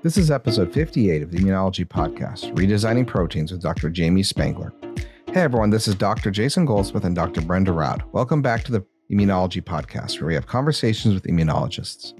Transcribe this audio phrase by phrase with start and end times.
[0.00, 3.90] This is episode 58 of the Immunology Podcast, Redesigning Proteins with Dr.
[3.90, 4.72] Jamie Spangler.
[5.26, 6.30] Hey everyone, this is Dr.
[6.30, 7.40] Jason Goldsmith and Dr.
[7.40, 8.04] Brenda Raud.
[8.12, 12.16] Welcome back to the Immunology Podcast, where we have conversations with immunologists.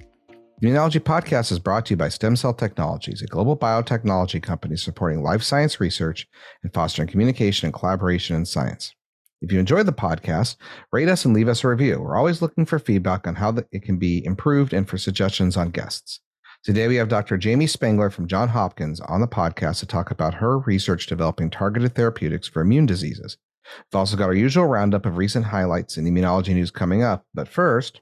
[0.61, 4.75] The Immunology Podcast is brought to you by Stem Cell Technologies, a global biotechnology company
[4.75, 6.26] supporting life science research
[6.64, 8.93] and fostering communication and collaboration in science.
[9.40, 10.57] If you enjoyed the podcast,
[10.90, 12.00] rate us and leave us a review.
[12.00, 15.71] We're always looking for feedback on how it can be improved and for suggestions on
[15.71, 16.18] guests.
[16.64, 17.39] Today, we have Dr.
[17.39, 21.94] Jamie Spangler from Johns Hopkins on the podcast to talk about her research developing targeted
[21.94, 23.39] therapeutics for immune diseases.
[23.64, 27.25] We've also got our usual roundup of recent highlights in immunology news coming up.
[27.32, 28.00] But first,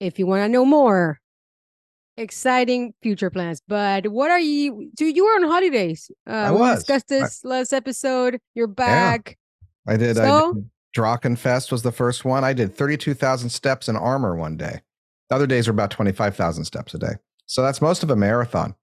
[0.00, 1.20] if you want to know more.
[2.16, 3.60] Exciting future plans.
[3.68, 4.90] But what are you?
[4.96, 6.10] Do you were on holidays?
[6.26, 6.78] Uh, I we was.
[6.78, 8.40] discussed this last episode.
[8.54, 9.36] You're back.
[9.86, 10.16] Yeah, I did.
[10.16, 10.50] So?
[10.50, 12.44] I did Drachenfest was the first one.
[12.44, 14.80] I did 32,000 steps in armor one day.
[15.28, 17.12] The other days were about 25,000 steps a day.
[17.46, 18.74] So that's most of a marathon.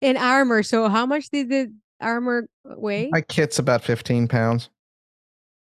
[0.00, 0.62] In armor.
[0.62, 3.08] So how much did the armor weigh?
[3.10, 4.68] My kit's about 15 pounds.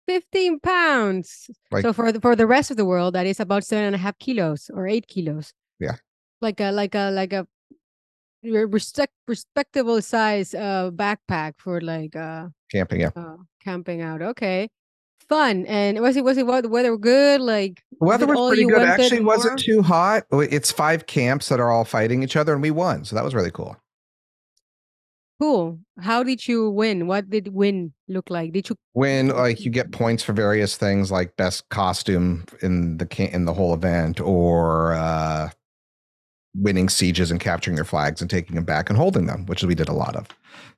[0.07, 1.51] 15 pounds.
[1.71, 3.95] Like- so for the for the rest of the world, that is about seven and
[3.95, 5.53] a half kilos or eight kilos.
[5.79, 5.97] Yeah.
[6.41, 7.47] Like a like a like a
[8.45, 13.11] respect respectable size uh backpack for like uh, Camping, yeah.
[13.15, 14.23] uh camping out.
[14.23, 14.69] Okay.
[15.29, 15.65] Fun.
[15.67, 17.41] And was it was it what the weather good?
[17.41, 18.83] Like The weather was pretty good.
[18.83, 20.25] Actually, wasn't too hot.
[20.33, 23.05] It's five camps that are all fighting each other, and we won.
[23.05, 23.77] So that was really cool.
[25.43, 25.79] Cool.
[25.99, 27.09] How did you win?
[27.09, 28.53] What did win look like?
[28.53, 29.29] Did you win?
[29.29, 33.75] like you get points for various things, like best costume in the in the whole
[33.75, 35.51] event, or uh,
[36.55, 39.75] winning sieges and capturing their flags and taking them back and holding them, which we
[39.75, 40.29] did a lot of.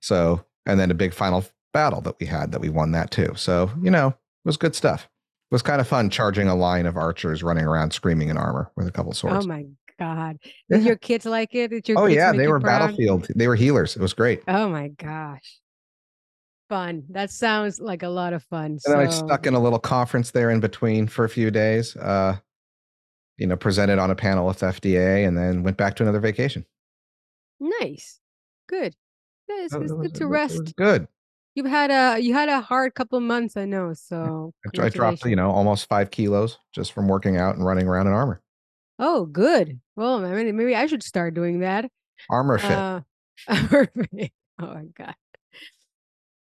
[0.00, 1.44] So, and then a big final
[1.75, 3.34] battle that we had that we won that too.
[3.37, 5.03] So, you know, it was good stuff.
[5.50, 8.71] It was kind of fun charging a line of archers running around screaming in armor
[8.77, 9.44] with a couple swords.
[9.44, 9.67] Oh my
[9.99, 10.38] god.
[10.69, 10.78] Yeah.
[10.78, 11.69] Did your kids like it?
[11.69, 13.28] Did your Oh yeah, they were battlefield.
[13.34, 13.97] They were healers.
[13.97, 14.43] It was great.
[14.49, 15.60] Oh my gosh.
[16.69, 17.05] Fun.
[17.10, 18.78] That sounds like a lot of fun.
[18.84, 21.97] And then I stuck in a little conference there in between for a few days.
[21.97, 22.37] Uh,
[23.37, 26.65] you know, presented on a panel with FDA, and then went back to another vacation.
[27.61, 28.21] Nice.
[28.69, 28.94] Good.
[29.49, 30.75] Yeah, It's, it's good to rest.
[30.76, 31.09] Good.
[31.55, 33.93] You've had a you had a hard couple of months, I know.
[33.94, 38.09] So I dropped, you know, almost five kilos just from working out and running around
[38.09, 38.43] in armor.
[39.06, 39.81] Oh, good.
[39.97, 41.91] Well, maybe I should start doing that.
[42.31, 42.70] Armor fit.
[42.70, 43.00] Uh,
[43.48, 43.87] oh
[44.59, 45.15] my god.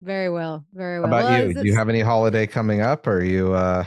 [0.00, 0.64] Very well.
[0.72, 1.08] Very How well.
[1.18, 1.54] about Well, you?
[1.54, 3.08] Do you have any holiday coming up?
[3.08, 3.52] Or are you?
[3.52, 3.84] uh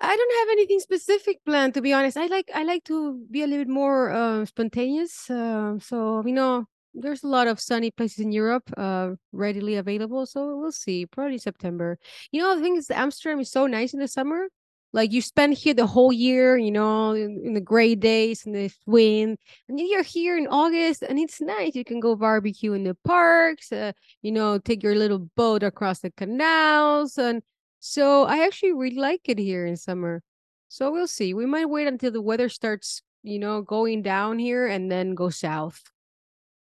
[0.00, 2.16] I don't have anything specific planned to be honest.
[2.16, 5.28] I like I like to be a little bit more uh, spontaneous.
[5.28, 10.24] Uh, so you know, there's a lot of sunny places in Europe uh, readily available.
[10.24, 11.04] So we'll see.
[11.04, 11.98] Probably September.
[12.32, 14.48] You know, the thing is, Amsterdam is so nice in the summer.
[14.92, 18.54] Like you spend here the whole year, you know, in, in the gray days and
[18.54, 21.76] the wind, and you're here in August, and it's nice.
[21.76, 23.70] You can go barbecue in the parks.
[23.70, 23.92] Uh,
[24.22, 27.42] you know, take your little boat across the canals, and
[27.78, 30.22] so I actually really like it here in summer.
[30.68, 31.34] So we'll see.
[31.34, 35.30] We might wait until the weather starts, you know, going down here and then go
[35.30, 35.82] south.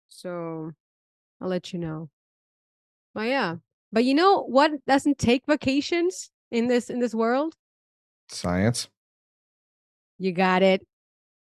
[0.08, 0.72] So
[1.40, 2.10] I'll let you know.
[3.14, 3.56] But yeah.
[3.92, 7.54] But you know what doesn't take vacations in this in this world?
[8.28, 8.88] Science.
[10.18, 10.86] You got it.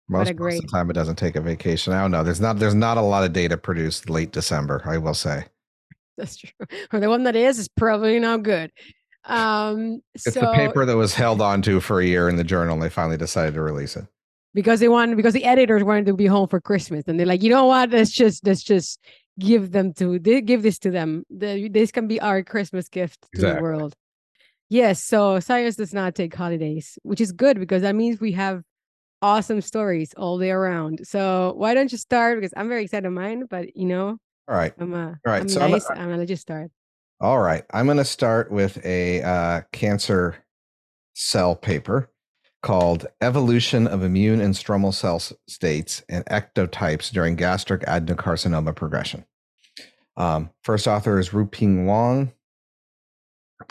[0.07, 1.91] Most, most of the time, it doesn't take a vacation.
[1.93, 2.23] I don't know.
[2.23, 2.59] There's not.
[2.59, 4.81] There's not a lot of data produced late December.
[4.85, 5.45] I will say.
[6.17, 6.49] That's true.
[6.93, 8.71] Or the one that is is probably not good.
[9.25, 12.43] Um It's so the paper that was held on to for a year in the
[12.43, 14.05] journal, and they finally decided to release it.
[14.53, 17.41] because they wanted because the editors wanted to be home for Christmas, and they're like,
[17.43, 17.89] you know what?
[17.89, 18.99] Let's just let's just
[19.39, 21.23] give them to give this to them.
[21.29, 23.95] The, this can be our Christmas gift to the world.
[24.69, 28.63] Yes, so science does not take holidays, which is good because that means we have
[29.21, 31.01] awesome stories all day around.
[31.07, 32.39] So why don't you start?
[32.39, 34.17] Because I'm very excited of mine, but you know,
[34.47, 34.73] All right.
[34.79, 35.89] I'm uh, All right, I'm so I'm- nice.
[35.89, 36.71] I'm, gonna just start.
[37.21, 37.63] All right.
[37.73, 40.35] I'm going to start with a uh, cancer
[41.13, 42.11] cell paper
[42.61, 49.23] called Evolution of Immune and Stromal Cell States and Ectotypes During Gastric Adenocarcinoma Progression.
[50.17, 52.33] Um, first author is Ruping Wang.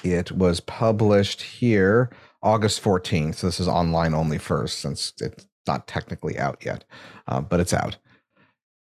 [0.03, 2.11] It was published here
[2.43, 3.37] August 14th.
[3.37, 6.85] So this is online only first since it's not technically out yet,
[7.27, 7.97] uh, but it's out.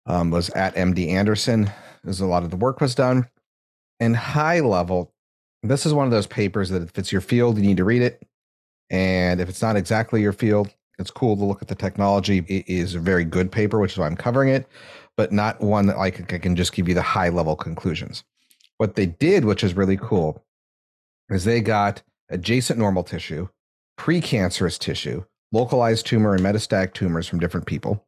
[0.06, 1.70] Um, was at MD Anderson.
[2.06, 3.29] As a lot of the work was done.
[3.99, 5.12] in high level,
[5.62, 8.00] this is one of those papers that if it's your field, you need to read
[8.00, 8.23] it.
[8.88, 12.38] And if it's not exactly your field, it's cool to look at the technology.
[12.49, 14.67] It is a very good paper, which is why I'm covering it,
[15.17, 18.25] but not one that like I can just give you the high level conclusions.
[18.79, 20.43] What they did, which is really cool,
[21.31, 23.49] is they got adjacent normal tissue,
[23.99, 28.06] precancerous tissue, localized tumor and metastatic tumors from different people.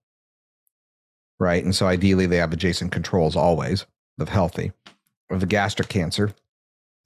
[1.40, 1.64] Right.
[1.64, 3.86] And so ideally they have adjacent controls always
[4.20, 4.72] of healthy,
[5.30, 6.32] of the gastric cancer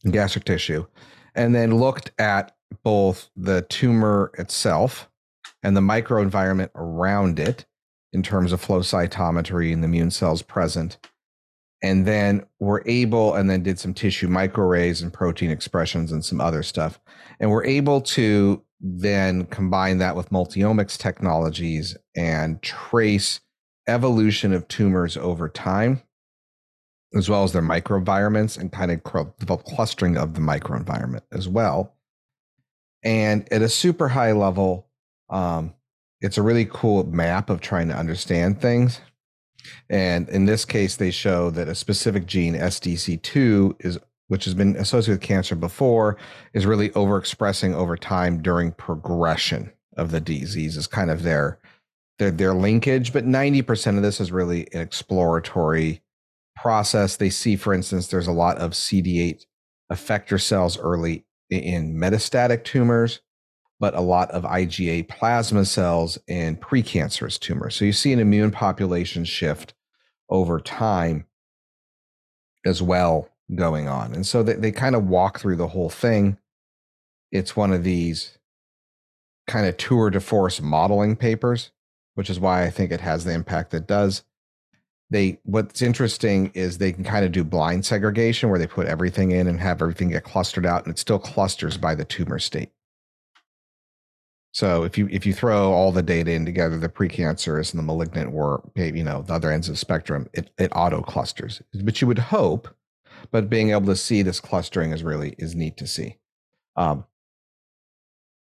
[0.04, 0.86] and gastric tissue,
[1.34, 2.54] and then looked at
[2.84, 5.08] both the tumor itself
[5.62, 7.64] and the microenvironment around it
[8.12, 10.98] in terms of flow cytometry and the immune cells present.
[11.82, 16.40] And then we're able, and then did some tissue microarrays and protein expressions and some
[16.40, 16.98] other stuff.
[17.38, 23.40] And we're able to then combine that with multiomics technologies and trace
[23.88, 26.02] evolution of tumors over time,
[27.14, 31.94] as well as their microenvironments and kind of clustering of the microenvironment as well.
[33.04, 34.88] And at a super high level,
[35.30, 35.74] um,
[36.20, 39.00] it's a really cool map of trying to understand things.
[39.88, 43.98] And in this case, they show that a specific gene, SDC2, is
[44.28, 46.16] which has been associated with cancer before,
[46.52, 50.76] is really overexpressing over time during progression of the disease.
[50.76, 51.58] Is kind of their
[52.18, 56.02] their their linkage, but ninety percent of this is really an exploratory
[56.56, 57.16] process.
[57.16, 59.44] They see, for instance, there's a lot of CD8
[59.92, 63.20] effector cells early in metastatic tumors
[63.78, 67.74] but a lot of IgA plasma cells in precancerous tumors.
[67.76, 69.74] So you see an immune population shift
[70.28, 71.26] over time
[72.64, 74.14] as well going on.
[74.14, 76.38] And so they, they kind of walk through the whole thing.
[77.30, 78.38] It's one of these
[79.46, 81.70] kind of tour de force modeling papers,
[82.14, 84.24] which is why I think it has the impact it does.
[85.08, 89.30] They what's interesting is they can kind of do blind segregation where they put everything
[89.30, 92.70] in and have everything get clustered out and it still clusters by the tumor state.
[94.56, 97.82] So if you if you throw all the data in together, the precancerous and the
[97.82, 101.60] malignant were you know the other ends of the spectrum, it it auto clusters.
[101.74, 102.66] But you would hope,
[103.30, 106.16] but being able to see this clustering is really is neat to see.
[106.74, 107.04] Um,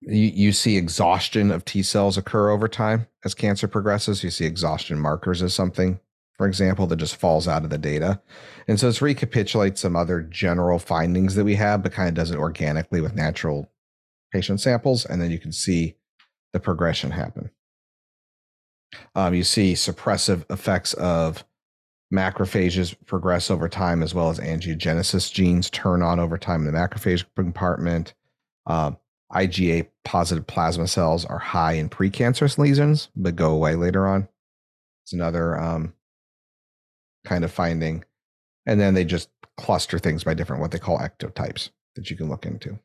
[0.01, 4.23] you, you see exhaustion of T cells occur over time as cancer progresses.
[4.23, 5.99] You see exhaustion markers as something,
[6.37, 8.21] for example, that just falls out of the data.
[8.67, 12.29] And so it's recapitulates some other general findings that we have, but kind of does
[12.29, 13.71] it organically with natural
[14.31, 15.05] patient samples.
[15.05, 15.95] And then you can see
[16.53, 17.49] the progression happen.
[19.15, 21.43] Um, you see suppressive effects of
[22.13, 26.79] macrophages progress over time, as well as angiogenesis genes turn on over time in the
[26.79, 28.13] macrophage compartment.
[28.67, 28.91] Uh,
[29.31, 34.27] IgA positive plasma cells are high in precancerous lesions, but go away later on.
[35.03, 35.93] It's another um,
[37.25, 38.05] kind of finding.
[38.65, 42.29] And then they just cluster things by different, what they call ectotypes that you can
[42.29, 42.79] look into.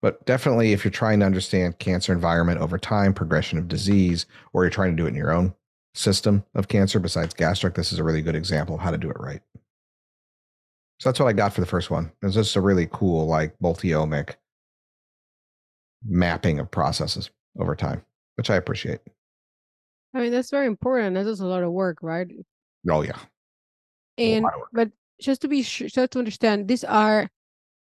[0.00, 4.62] But definitely, if you're trying to understand cancer environment over time, progression of disease, or
[4.62, 5.54] you're trying to do it in your own
[5.94, 9.10] system of cancer besides gastric, this is a really good example of how to do
[9.10, 9.40] it right.
[11.00, 12.12] So that's what I got for the first one.
[12.22, 14.34] It's just a really cool, like multi-omic
[16.04, 18.04] mapping of processes over time,
[18.36, 19.00] which I appreciate.
[20.14, 21.14] I mean, that's very important.
[21.14, 22.28] That's just a lot of work, right?
[22.88, 23.18] Oh yeah.
[24.16, 24.90] And but
[25.20, 27.28] just to be sure, so to understand, these are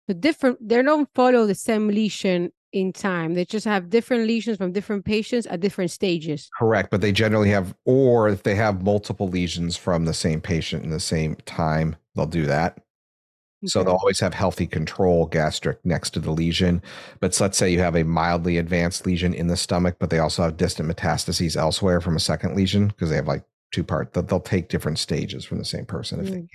[0.08, 3.34] the different they don't follow the same lesion in time.
[3.34, 6.50] They just have different lesions from different patients at different stages.
[6.58, 10.84] Correct, but they generally have, or if they have multiple lesions from the same patient
[10.84, 12.73] in the same time, they'll do that.
[12.73, 13.68] Okay.
[13.68, 16.82] So they'll always have healthy control gastric next to the lesion.
[17.20, 20.42] But let's say you have a mildly advanced lesion in the stomach, but they also
[20.42, 24.12] have distant metastases elsewhere from a second lesion because they have like two part.
[24.12, 26.30] They'll, they'll take different stages from the same person if mm.
[26.30, 26.49] they can.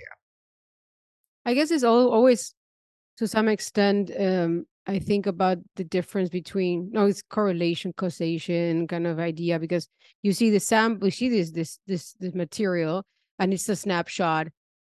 [1.46, 2.54] I guess it's all, always
[3.16, 9.06] to some extent um, i think about the difference between no it's correlation causation kind
[9.06, 9.88] of idea because
[10.22, 13.04] you see the sample you see this this this this material
[13.38, 14.48] and it's a snapshot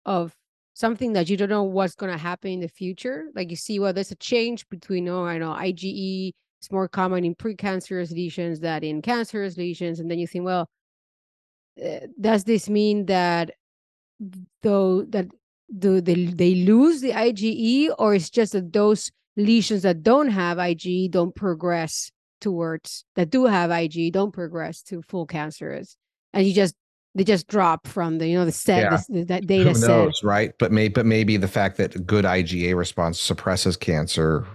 [0.06, 0.34] of
[0.76, 3.30] something that you don't know what's going to happen in the future.
[3.34, 6.32] Like you see well there's a change between oh i know ige
[6.62, 10.00] is more common in precancerous lesions than in cancerous lesions.
[10.00, 10.68] And then you think well
[11.84, 13.52] uh, does this mean that
[14.62, 15.26] though that
[15.78, 20.58] do they they lose the IgE or it's just that those lesions that don't have
[20.58, 25.96] IgE don't progress towards that do have IgE don't progress to full cancers
[26.32, 26.74] and you just
[27.16, 29.00] they just drop from the you know the set yeah.
[29.08, 30.26] the, that data Who knows, set.
[30.26, 30.52] right?
[30.58, 34.46] But may but maybe the fact that good IgA response suppresses cancer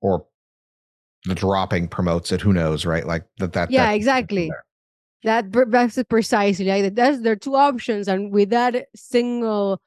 [0.00, 0.26] or
[1.24, 2.40] the dropping promotes it.
[2.40, 3.06] Who knows, right?
[3.06, 3.52] Like that.
[3.52, 4.50] That yeah, that, exactly.
[5.22, 9.80] That that's precisely like that's there are two options, and with that single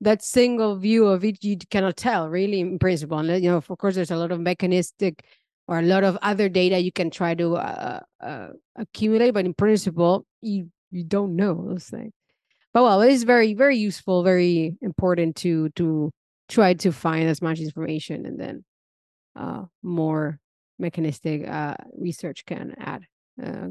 [0.00, 3.94] that single view of it you cannot tell really in principle you know of course
[3.94, 5.24] there's a lot of mechanistic
[5.68, 9.54] or a lot of other data you can try to uh, uh, accumulate but in
[9.54, 12.12] principle you you don't know those things.
[12.74, 16.10] But well it is very very useful very important to to
[16.48, 18.64] try to find as much information and then
[19.36, 20.40] uh, more
[20.78, 23.04] mechanistic uh, research can add
[23.42, 23.68] uh,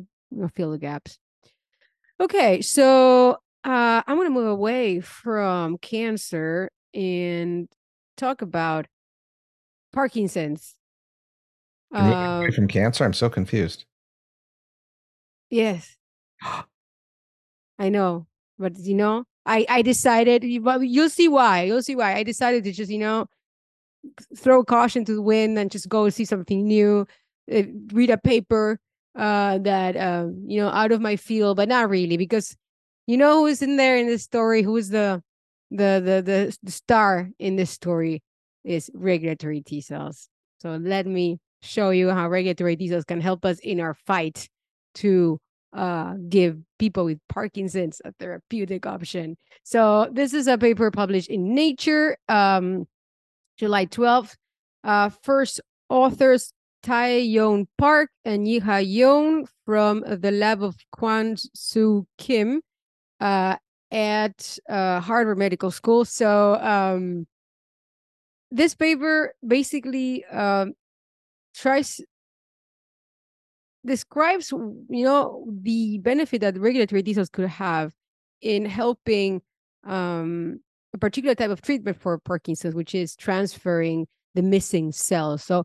[0.55, 1.17] fill the gaps.
[2.21, 7.67] Okay so uh, I'm going to move away from cancer and
[8.17, 8.87] talk about
[9.91, 10.75] Parkinson's.
[11.91, 13.85] Um, from cancer, I'm so confused.
[15.49, 15.97] Yes,
[17.79, 18.27] I know,
[18.59, 20.43] but you know, I I decided.
[20.43, 21.63] You'll see why.
[21.63, 22.13] You'll see why.
[22.15, 23.25] I decided to just you know
[24.37, 27.07] throw caution to the wind and just go see something new,
[27.51, 28.79] uh, read a paper
[29.15, 32.55] uh, that um, you know out of my field, but not really because
[33.09, 34.61] you know who's in there in this story?
[34.61, 35.23] Who's the
[35.71, 38.21] the the the, star in this story
[38.63, 40.29] is regulatory T cells.
[40.61, 44.47] So let me show you how regulatory T cells can help us in our fight
[44.95, 45.39] to
[45.73, 49.37] uh, give people with Parkinson's a therapeutic option.
[49.63, 52.87] So this is a paper published in Nature, um,
[53.57, 54.35] July 12th.
[54.83, 62.05] Uh, first authors Tai Yon Park and Yiha Yon from the lab of Kwan Soo
[62.19, 62.61] Kim
[63.19, 63.55] uh,
[63.91, 66.05] at uh, Harvard Medical School.
[66.05, 67.27] So um,
[68.51, 70.73] this paper basically um,
[71.55, 72.01] tries
[73.85, 77.93] describes you know the benefit that regulatory cells could have
[78.41, 79.41] in helping
[79.85, 80.59] um,
[80.93, 85.43] a particular type of treatment for Parkinson's, which is transferring the missing cells.
[85.43, 85.63] So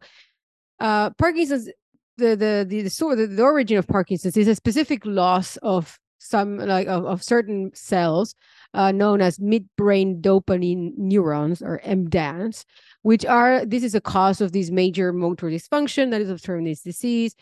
[0.80, 1.68] uh, Parkinson's
[2.16, 6.56] the the the the, the, the origin of Parkinson's is a specific loss of some
[6.56, 8.34] like of, of certain cells
[8.72, 12.64] uh, known as midbrain dopamine neurons or MDANs,
[13.02, 16.64] which are this is a cause of this major motor dysfunction that is observed in
[16.64, 17.34] this disease.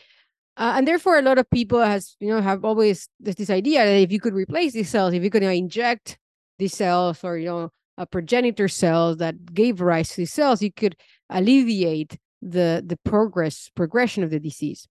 [0.56, 3.84] Uh, and therefore, a lot of people has you know have always this, this idea
[3.84, 6.18] that if you could replace these cells, if you could you know, inject
[6.58, 10.72] these cells or you know a progenitor cells that gave rise to these cells, you
[10.72, 10.96] could
[11.30, 14.88] alleviate the the progress progression of the disease.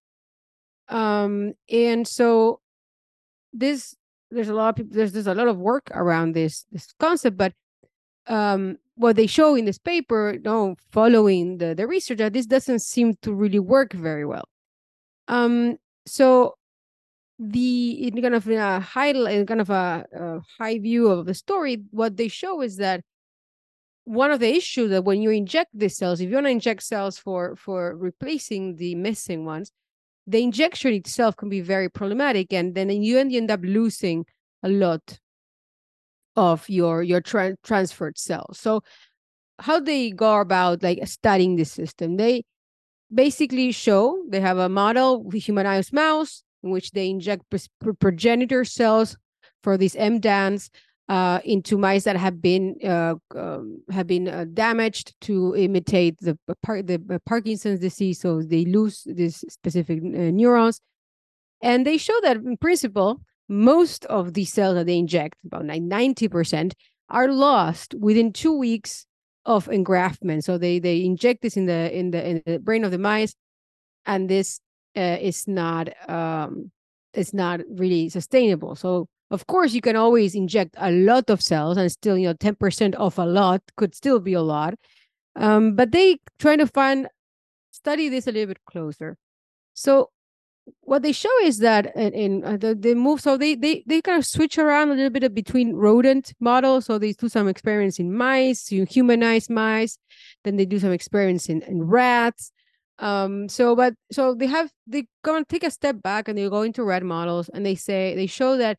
[0.87, 2.60] Um, and so
[3.53, 3.95] this
[4.29, 7.37] there's a lot of people there's there's a lot of work around this this concept
[7.37, 7.53] but
[8.27, 12.45] um what they show in this paper you know following the the research that this
[12.45, 14.47] doesn't seem to really work very well.
[15.27, 16.55] Um so
[17.39, 21.33] the in kind of a high in kind of a, a high view of the
[21.33, 23.01] story what they show is that
[24.05, 26.83] one of the issues that when you inject these cells if you want to inject
[26.83, 29.71] cells for for replacing the missing ones
[30.27, 34.25] the injection itself can be very problematic and then you end up losing
[34.63, 35.19] a lot
[36.35, 38.59] of your your tra- transferred cells.
[38.59, 38.81] So
[39.59, 42.17] how they go about like studying this system?
[42.17, 42.43] They
[43.13, 47.43] basically show they have a model with humanized mouse in which they inject
[47.99, 49.17] progenitor cells
[49.63, 50.69] for these MDANs
[51.43, 57.19] into mice that have been uh, um, have been uh, damaged to imitate the the
[57.25, 60.79] Parkinson's disease, so they lose these specific uh, neurons,
[61.61, 66.27] and they show that in principle most of the cells that they inject, about ninety
[66.29, 66.73] percent,
[67.09, 69.05] are lost within two weeks
[69.45, 70.43] of engraftment.
[70.43, 73.35] So they they inject this in the in the in the brain of the mice,
[74.05, 74.61] and this
[74.95, 76.71] uh, is not um,
[77.13, 78.75] it's not really sustainable.
[78.75, 82.33] So of course, you can always inject a lot of cells and still, you know,
[82.33, 84.75] 10% of a lot could still be a lot.
[85.37, 87.07] Um, but they trying to find,
[87.71, 89.17] study this a little bit closer.
[89.73, 90.09] So
[90.81, 94.01] what they show is that in, in uh, the, they move, so they, they, they
[94.01, 96.85] kind of switch around a little bit between rodent models.
[96.85, 99.97] So they do some experiments in mice, you humanize mice.
[100.43, 102.51] Then they do some experiments in, in rats.
[102.99, 106.49] Um, so, but so they have, they go and take a step back and they
[106.49, 108.77] go into rat models and they say, they show that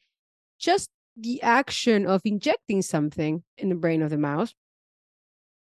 [0.63, 4.55] just the action of injecting something in the brain of the mouse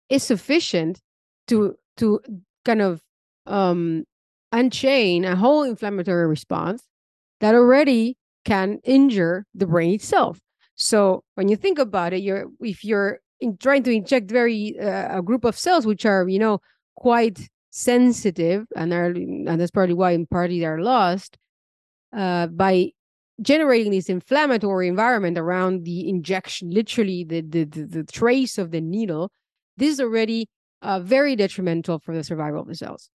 [0.09, 1.01] is sufficient
[1.47, 2.21] to to
[2.63, 3.01] kind of
[3.47, 4.05] um,
[4.51, 6.83] unchain a whole inflammatory response
[7.41, 10.39] that already can injure the brain itself.
[10.75, 15.17] So when you think about it, you're if you're in trying to inject very uh,
[15.17, 16.61] a group of cells which are you know
[16.95, 21.37] quite sensitive and are and that's probably why in part they're lost
[22.15, 22.91] uh, by
[23.41, 28.81] generating this inflammatory environment around the injection, literally the the the, the trace of the
[28.81, 29.31] needle,
[29.77, 30.47] this is already
[30.81, 33.09] uh, very detrimental for the survival of the cells.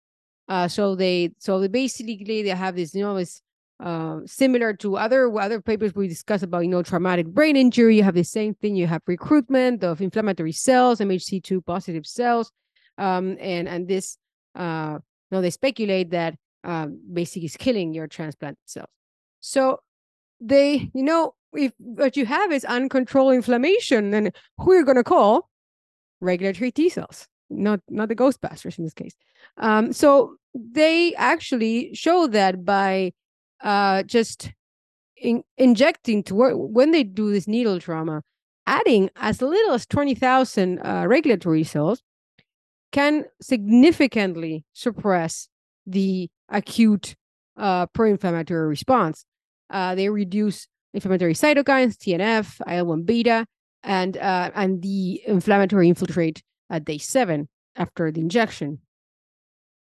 [0.48, 3.40] Uh, so they so they basically they have this you know this
[3.80, 7.96] uh, similar to other other papers we discussed about you know traumatic brain injury.
[7.96, 8.76] You have the same thing.
[8.76, 12.52] You have recruitment of inflammatory cells mhc2 positive cells.
[12.98, 14.18] Um, and and this
[14.54, 18.88] uh, you know they speculate that uh, basically is killing your transplant cells.
[19.40, 19.80] So
[20.40, 24.96] they you know if what you have is uncontrolled inflammation then who you're you going
[24.96, 25.48] to call
[26.20, 29.14] regulatory t cells not not the ghostbusters in this case
[29.58, 33.12] um, so they actually show that by
[33.62, 34.52] uh, just
[35.16, 38.22] in, injecting to when they do this needle trauma,
[38.66, 42.02] adding as little as 20,000 uh, regulatory cells
[42.92, 45.48] can significantly suppress
[45.86, 47.14] the acute
[47.56, 49.24] uh, pro-inflammatory response.
[49.70, 53.46] Uh, they reduce inflammatory cytokines, TNF, IL-1 beta,
[53.82, 58.80] and uh, and the inflammatory infiltrate at day seven after the injection.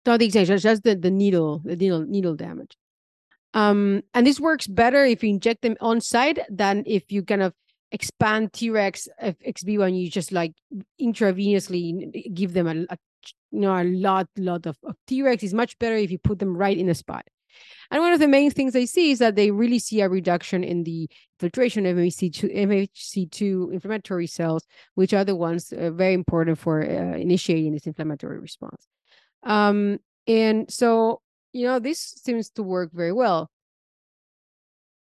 [0.05, 2.77] Not the injection, just the, the needle, the needle needle damage.
[3.55, 7.43] Um, and this works better if you inject them on site than if you kind
[7.43, 7.53] of
[7.93, 10.55] expand Tregs ex vivo and you just like
[11.01, 12.97] intravenously give them a, a
[13.51, 15.43] you know a lot lot of, of Tregs.
[15.43, 17.29] It's much better if you put them right in the spot.
[17.93, 20.65] And one of the main things they see is that they really see a reduction
[20.65, 21.09] in the
[21.39, 27.17] filtration of MHC2, MHC2 inflammatory cells, which are the ones uh, very important for uh,
[27.17, 28.89] initiating this inflammatory response.
[29.45, 31.21] Um, and so
[31.53, 33.51] you know, this seems to work very well.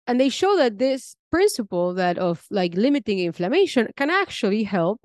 [0.06, 5.00] And they show that this principle that of like limiting inflammation can actually help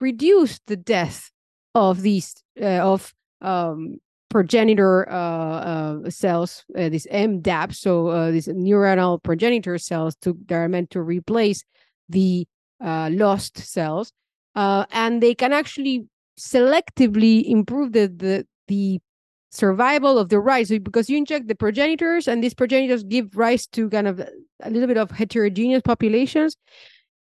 [0.00, 1.30] reduce the death
[1.74, 3.98] of these uh, of um,
[4.30, 10.68] progenitor uh, uh, cells, uh, these MDAP, so these neuronal progenitor cells to, that are
[10.68, 11.64] meant to replace
[12.08, 12.46] the
[12.80, 14.12] lost cells,
[14.54, 16.06] and they can actually
[16.38, 18.98] selectively improve the the the
[19.50, 23.66] survival of the rise so because you inject the progenitors and these progenitors give rise
[23.66, 24.20] to kind of
[24.62, 26.56] a little bit of heterogeneous populations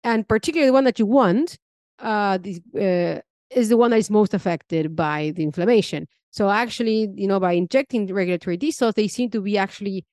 [0.02, 1.56] and particularly the one that you want
[2.00, 7.08] uh, this, uh, is the one that is most affected by the inflammation so actually
[7.14, 10.04] you know by injecting the regulatory t cells they seem to be actually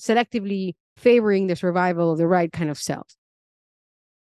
[0.00, 3.16] selectively favoring the survival of the right kind of cells.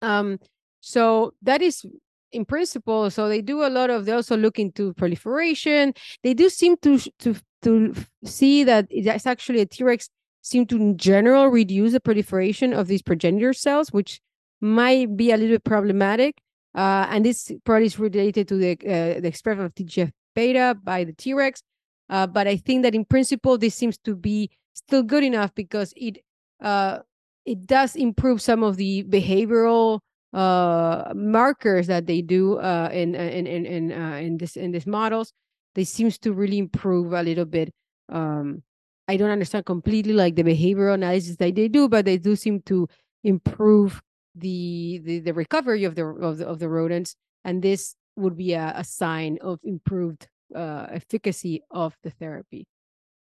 [0.01, 0.39] Um
[0.81, 1.85] so that is
[2.31, 5.93] in principle so they do a lot of they also look into proliferation.
[6.23, 10.09] They do seem to to to see that it's actually a t-rex
[10.41, 14.21] seem to in general reduce the proliferation of these progenitor cells which
[14.61, 16.41] might be a little bit problematic.
[16.75, 21.03] Uh, and this probably is related to the uh, the expression of TGF beta by
[21.03, 21.63] the T-Rex.
[22.09, 25.93] Uh, but I think that in principle, this seems to be still good enough because
[25.95, 26.15] it
[26.61, 26.99] uh,
[27.45, 29.99] it does improve some of the behavioral
[30.33, 34.71] uh, markers that they do uh, in uh, in in in, uh, in this in
[34.71, 35.33] these models,
[35.75, 37.69] they seems to really improve a little bit.
[38.09, 38.63] Um,
[39.07, 42.61] I don't understand completely like the behavioral analysis that they do, but they do seem
[42.63, 42.87] to
[43.23, 44.01] improve
[44.35, 48.53] the the, the recovery of the, of the of the rodents, and this would be
[48.53, 52.67] a, a sign of improved uh, efficacy of the therapy.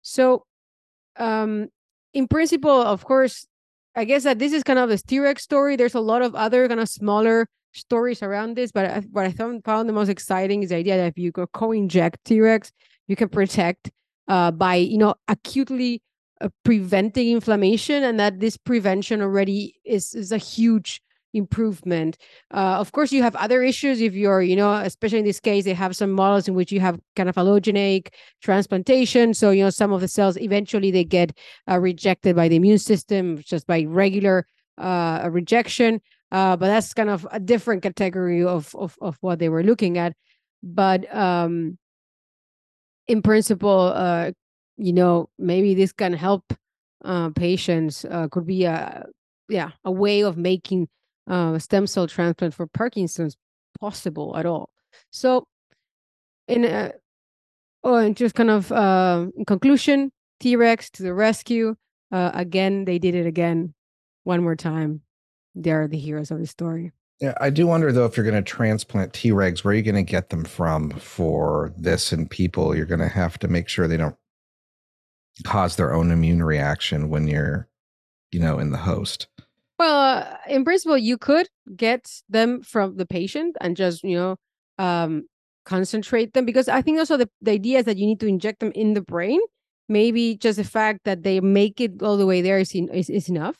[0.01, 0.45] So,
[1.17, 1.67] um,
[2.13, 3.47] in principle, of course,
[3.95, 5.75] I guess that this is kind of the T-Rex story.
[5.75, 9.31] There's a lot of other kind of smaller stories around this, but I, what I
[9.31, 12.71] found, found the most exciting is the idea that if you co-inject T-Rex,
[13.07, 13.91] you can protect
[14.27, 16.01] uh, by you know acutely
[16.39, 21.01] uh, preventing inflammation, and that this prevention already is is a huge
[21.33, 22.17] improvement.
[22.53, 25.65] Uh, of course, you have other issues if you're, you know, especially in this case,
[25.65, 28.09] they have some models in which you have kind of allogeneic
[28.41, 29.33] transplantation.
[29.33, 31.37] So, you know, some of the cells eventually they get
[31.69, 36.01] uh, rejected by the immune system just by regular uh, rejection.
[36.31, 39.97] Uh, but that's kind of a different category of, of, of what they were looking
[39.97, 40.13] at.
[40.61, 41.77] But um,
[43.07, 44.31] in principle, uh,
[44.77, 46.53] you know, maybe this can help
[47.03, 48.05] uh, patients.
[48.31, 49.05] Could be a
[49.47, 50.87] yeah a way of making
[51.29, 53.37] uh, stem cell transplant for Parkinson's
[53.79, 54.69] possible at all.
[55.11, 55.47] So,
[56.47, 56.93] in a,
[57.83, 61.75] oh, and just kind of uh, in conclusion, T Rex to the rescue.
[62.11, 63.73] Uh, again, they did it again,
[64.23, 65.01] one more time.
[65.53, 66.91] They are the heroes of the story.
[67.19, 69.83] Yeah, I do wonder though if you're going to transplant T Regs, where are you
[69.83, 72.75] going to get them from for this in people?
[72.75, 74.15] You're going to have to make sure they don't
[75.45, 77.67] cause their own immune reaction when you're,
[78.31, 79.27] you know, in the host.
[79.79, 84.35] Well, uh, in principle, you could get them from the patient and just, you know,
[84.77, 85.23] um,
[85.63, 88.59] concentrate them because I think also the, the idea is that you need to inject
[88.59, 89.39] them in the brain.
[89.87, 93.09] Maybe just the fact that they make it all the way there is, in, is,
[93.09, 93.57] is enough.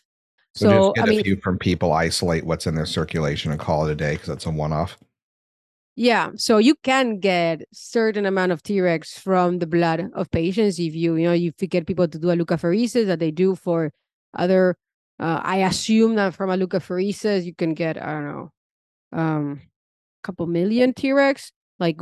[0.56, 3.60] So, so get I a mean, few from people, isolate what's in their circulation and
[3.60, 4.98] call it a day because that's a one off.
[5.96, 10.96] Yeah, so you can get certain amount of Tregs from the blood of patients if
[10.96, 13.92] you, you know, if you get people to do a leukapheresis that they do for
[14.34, 14.76] other.
[15.20, 18.52] Uh, I assume that from a leukapheresis you can get I don't know,
[19.12, 22.00] um, a couple million Tregs, like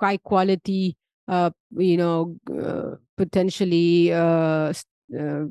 [0.00, 0.96] high quality,
[1.28, 4.72] uh, you know, uh, potentially uh,
[5.18, 5.44] uh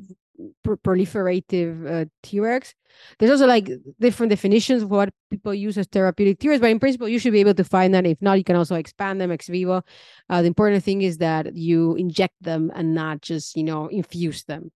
[0.66, 2.74] proliferative uh, Tregs.
[3.18, 7.08] There's also like different definitions of what people use as therapeutic Tregs, but in principle,
[7.08, 8.06] you should be able to find that.
[8.06, 9.82] If not, you can also expand them ex vivo.
[10.28, 14.44] Uh, the important thing is that you inject them and not just, you know, infuse
[14.44, 14.70] them.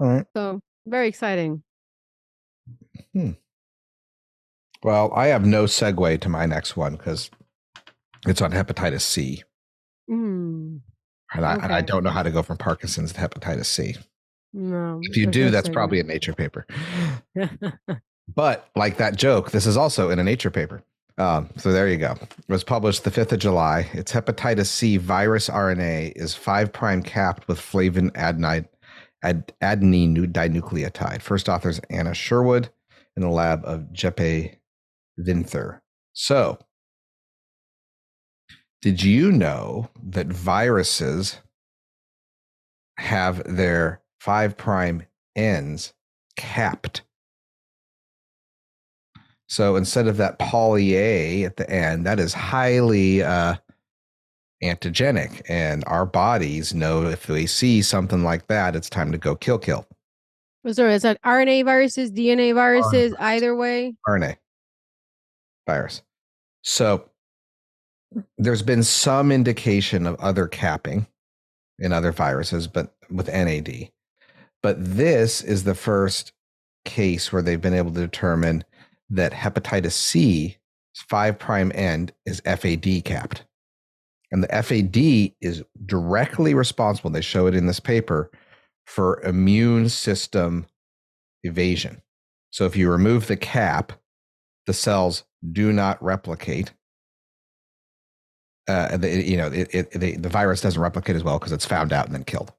[0.00, 0.26] All right.
[0.34, 1.62] So very exciting.
[3.12, 3.32] Hmm.
[4.82, 7.30] Well, I have no segue to my next one because
[8.26, 9.42] it's on hepatitis C.
[10.10, 10.80] Mm.
[11.34, 13.96] And, I, and I don't know how to go from Parkinson's to hepatitis C.
[14.52, 15.00] No.
[15.02, 16.66] If you do, that's probably a nature paper.
[18.34, 20.82] but like that joke, this is also in a nature paper.
[21.18, 22.12] Um, so there you go.
[22.12, 23.88] It was published the 5th of July.
[23.92, 28.68] It's hepatitis C virus RNA is 5 prime capped with flavin adenine,
[29.26, 31.22] ad, adenine dinucleotide.
[31.22, 32.70] First authors Anna Sherwood
[33.16, 34.56] in the lab of Jeppe
[35.18, 35.80] Vinther.
[36.12, 36.58] So
[38.82, 41.38] did you know that viruses
[42.98, 45.92] have their five prime ends
[46.36, 47.02] capped?
[49.48, 53.56] So instead of that poly A at the end, that is highly uh,
[54.62, 55.42] antigenic.
[55.48, 59.58] And our bodies know if they see something like that, it's time to go kill,
[59.58, 59.86] kill.
[60.72, 63.20] So is that RNA viruses, DNA viruses, RNA.
[63.20, 63.94] either way?
[64.06, 64.36] RNA
[65.66, 66.02] virus.
[66.62, 67.08] So
[68.38, 71.06] there's been some indication of other capping
[71.78, 73.90] in other viruses, but with NAD.
[74.62, 76.32] But this is the first
[76.84, 78.64] case where they've been able to determine
[79.10, 80.56] that hepatitis C
[80.96, 83.44] five prime end is FAD capped.
[84.30, 88.30] And the FAD is directly responsible, they show it in this paper,
[88.86, 90.66] for immune system
[91.42, 92.02] evasion.
[92.50, 93.92] So if you remove the cap,
[94.66, 96.72] the cells do not replicate
[98.68, 101.66] uh, the, you know, it, it, the, the virus doesn't replicate as well because it's
[101.66, 102.52] found out and then killed.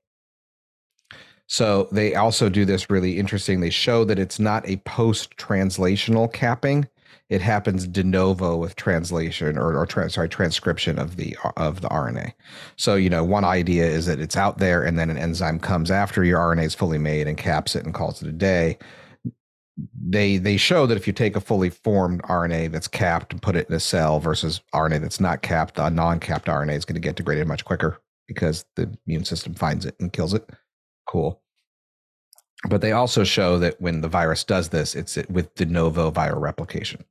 [1.47, 3.59] So they also do this really interesting.
[3.59, 6.87] They show that it's not a post translational capping.
[7.29, 11.89] It happens de novo with translation or, or trans, sorry transcription of the of the
[11.89, 12.33] RNA.
[12.75, 15.91] So you know one idea is that it's out there and then an enzyme comes
[15.91, 18.77] after your RNA is fully made and caps it and calls it a day
[20.07, 23.55] they they show that if you take a fully formed RNA that's capped and put
[23.55, 27.01] it in a cell versus RNA that's not capped, a non-capped RNA is going to
[27.01, 30.49] get degraded much quicker because the immune system finds it and kills it.
[31.07, 31.41] Cool.
[32.67, 36.41] But they also show that when the virus does this, it's with de novo viral
[36.41, 37.03] replication.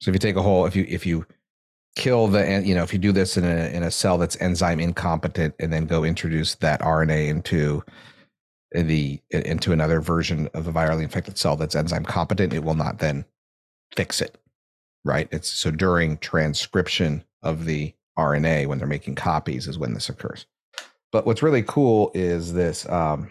[0.00, 1.26] So if you take a whole, if you if you
[1.96, 4.80] kill the, you know, if you do this in a in a cell that's enzyme
[4.80, 7.82] incompetent, and then go introduce that RNA into
[8.72, 12.98] the into another version of the virally infected cell that's enzyme competent, it will not
[12.98, 13.24] then
[13.94, 14.38] fix it.
[15.04, 15.28] Right?
[15.30, 20.46] It's so during transcription of the RNA when they're making copies is when this occurs.
[21.12, 23.30] But what's really cool is this um,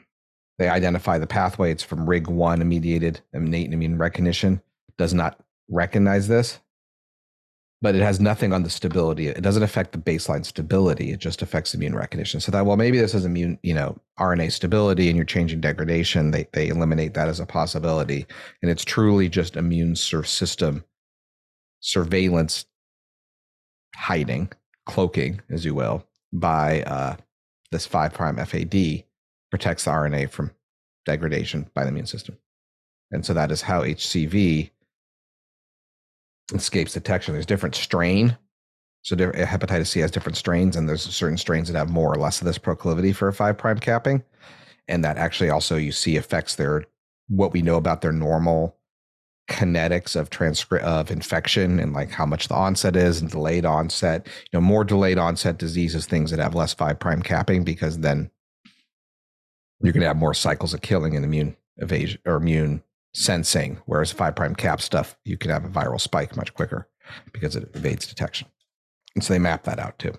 [0.58, 1.72] they identify the pathway.
[1.72, 4.62] It's from RIG1 mediated innate immune recognition,
[4.98, 5.40] does not
[5.70, 6.60] recognize this
[7.82, 9.28] but it has nothing on the stability.
[9.28, 11.12] It doesn't affect the baseline stability.
[11.12, 12.40] It just affects immune recognition.
[12.40, 16.32] So that well, maybe this is immune, you know, RNA stability, and you're changing degradation.
[16.32, 18.26] They they eliminate that as a possibility,
[18.62, 20.84] and it's truly just immune system
[21.80, 22.66] surveillance,
[23.96, 24.52] hiding,
[24.86, 27.16] cloaking, as you will, by uh,
[27.72, 29.04] this five prime FAD
[29.50, 30.52] protects the RNA from
[31.06, 32.38] degradation by the immune system,
[33.12, 34.72] and so that is how HCV
[36.54, 37.34] escapes detection.
[37.34, 38.38] There's different strain.
[39.04, 42.18] So uh, hepatitis C has different strains, and there's certain strains that have more or
[42.18, 44.24] less of this proclivity for a five prime capping,
[44.88, 46.86] and that actually also you see affects their
[47.30, 48.78] what we know about their normal
[49.50, 54.28] kinetics of transcri- of infection and like how much the onset is and delayed onset.
[54.52, 58.30] You know, more delayed onset diseases, things that have less five prime capping, because then
[59.82, 64.12] you're going to have more cycles of killing and immune evasion or immune sensing, whereas
[64.12, 66.88] five prime cap stuff, you can have a viral spike much quicker
[67.32, 68.48] because it evades detection.
[69.16, 70.14] And so they map that out too.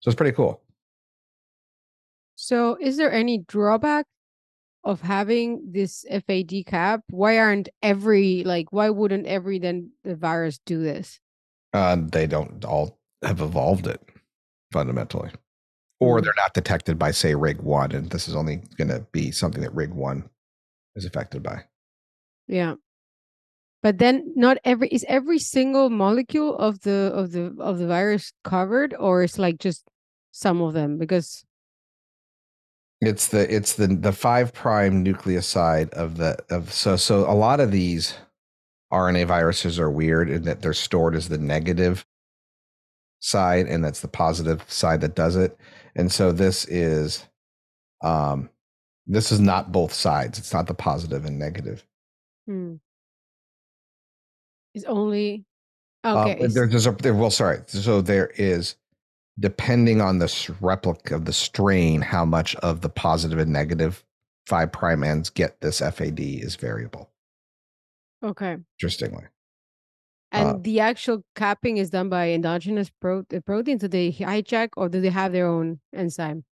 [0.00, 0.62] So it's pretty cool.
[2.36, 4.06] So is there any drawback
[4.84, 7.02] of having this FAD cap?
[7.08, 11.20] Why aren't every like why wouldn't every then the virus do this?
[11.72, 14.00] Uh, they don't all have evolved it
[14.72, 15.30] fundamentally.
[16.00, 16.24] Or hmm.
[16.24, 19.74] they're not detected by say rig one, and this is only gonna be something that
[19.74, 20.28] rig one
[20.96, 21.64] is affected by.
[22.46, 22.74] Yeah.
[23.82, 28.32] But then not every is every single molecule of the of the of the virus
[28.42, 29.84] covered or it's like just
[30.32, 31.44] some of them because
[33.00, 37.60] It's the it's the the five prime nucleoside of the of so so a lot
[37.60, 38.14] of these
[38.90, 42.06] RNA viruses are weird in that they're stored as the negative
[43.20, 45.58] side and that's the positive side that does it.
[45.96, 47.24] And so this is
[48.02, 48.50] um
[49.06, 50.38] this is not both sides.
[50.38, 51.84] It's not the positive and negative.
[52.46, 52.76] Hmm.
[54.74, 55.44] It's only
[56.02, 56.32] Uh, okay.
[56.32, 57.60] it's- there, there's a there, well, sorry.
[57.66, 58.76] So there is,
[59.38, 64.04] depending on the replica of the strain, how much of the positive and negative
[64.46, 67.10] five prime ends get this FAD is variable.
[68.22, 68.56] okay.
[68.78, 69.24] Interestingly,
[70.34, 73.80] And Uh, the actual capping is done by endogenous pro- uh, proteins.
[73.82, 76.44] Do they hijack or do they have their own enzyme?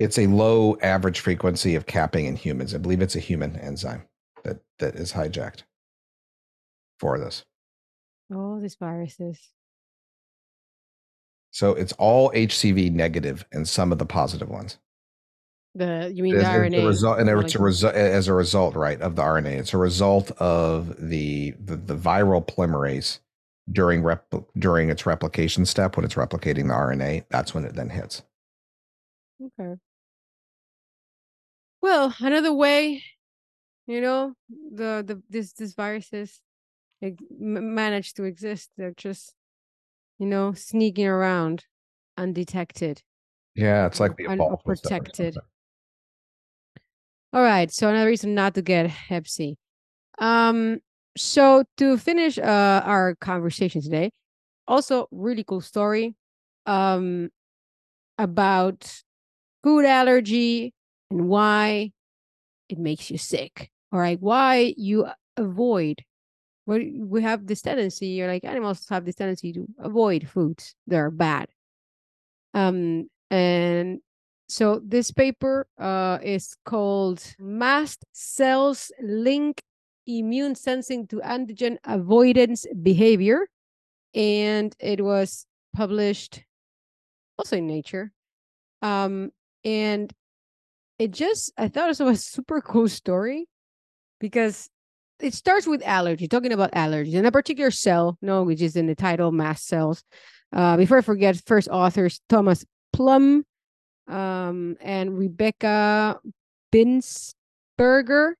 [0.00, 2.72] it's a low average frequency of capping in humans.
[2.72, 4.02] I believe it's a human enzyme
[4.44, 5.64] that that is hijacked
[7.00, 7.44] for this.
[8.32, 9.38] Oh, these viruses.
[11.50, 14.78] So it's all HCV negative and some of the positive ones.
[15.74, 16.86] The you mean as, the RNA?
[16.86, 19.58] result, and it's a result as a result, right, of the RNA.
[19.58, 23.20] It's a result of the the, the viral polymerase
[23.70, 27.24] during rep, during its replication step when it's replicating the RNA.
[27.28, 28.22] That's when it then hits.
[29.40, 29.74] Okay.
[31.80, 33.04] Well, another way,
[33.86, 36.40] you know, the the this this viruses
[37.30, 38.70] manage to exist.
[38.76, 39.34] They're just,
[40.18, 41.66] you know, sneaking around
[42.16, 43.02] undetected.
[43.54, 45.36] Yeah, it's like the Un- evolved stuff or unprotected.
[47.32, 47.70] All right.
[47.70, 49.56] So another reason not to get Hep C.
[50.18, 50.80] Um.
[51.18, 54.10] So to finish uh our conversation today,
[54.68, 56.14] also really cool story,
[56.66, 57.30] um,
[58.18, 59.02] about
[59.64, 60.74] food allergy
[61.10, 61.92] and why
[62.70, 63.70] it makes you sick.
[63.92, 66.04] All right, why you avoid.
[66.66, 71.10] We have this tendency, or like animals have this tendency to avoid foods that are
[71.12, 71.48] bad.
[72.54, 74.00] Um, and
[74.48, 79.62] so this paper uh, is called Mast Cells Link
[80.06, 83.48] Immune Sensing to Antigen Avoidance Behavior.
[84.14, 86.42] And it was published
[87.38, 88.10] also in Nature.
[88.80, 89.32] Um,
[89.64, 90.12] and
[90.98, 93.48] it just, I thought it was a super cool story
[94.18, 94.70] because
[95.20, 98.86] it starts with allergy, talking about allergies and a particular cell, no, which is in
[98.86, 100.02] the title, mast cells.
[100.52, 103.44] Uh, before I forget, first authors Thomas Plum
[104.08, 106.18] um, and Rebecca
[106.72, 108.32] Binsberger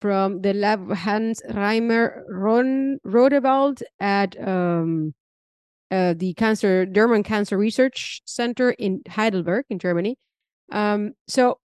[0.00, 5.14] from the lab Hans Reimer Ron Rodewald at um,
[5.90, 10.16] uh, the Cancer German Cancer Research Center in Heidelberg in Germany.
[10.72, 11.58] Um, so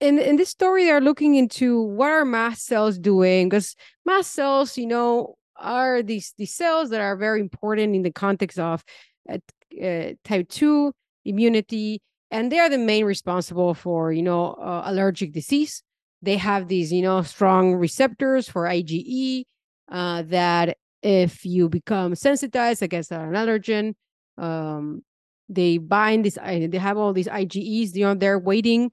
[0.00, 4.76] in in this story, they're looking into what are mast cells doing because mast cells,
[4.76, 8.84] you know, are these these cells that are very important in the context of
[9.30, 9.38] uh,
[9.82, 10.92] uh, type two
[11.28, 15.82] immunity, and they are the main responsible for you know uh, allergic disease.
[16.22, 19.44] They have these you know strong receptors for IgE
[19.90, 23.94] uh, that if you become sensitized against an allergen,
[24.36, 25.02] um,
[25.48, 26.38] they bind this.
[26.44, 27.94] They have all these IgEs.
[27.94, 28.90] You know, they're waiting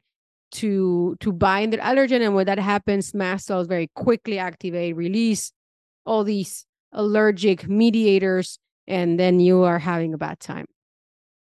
[0.53, 5.51] to to bind the allergen, and when that happens, mast cells very quickly activate, release
[6.05, 10.65] all these allergic mediators, and then you are having a bad time.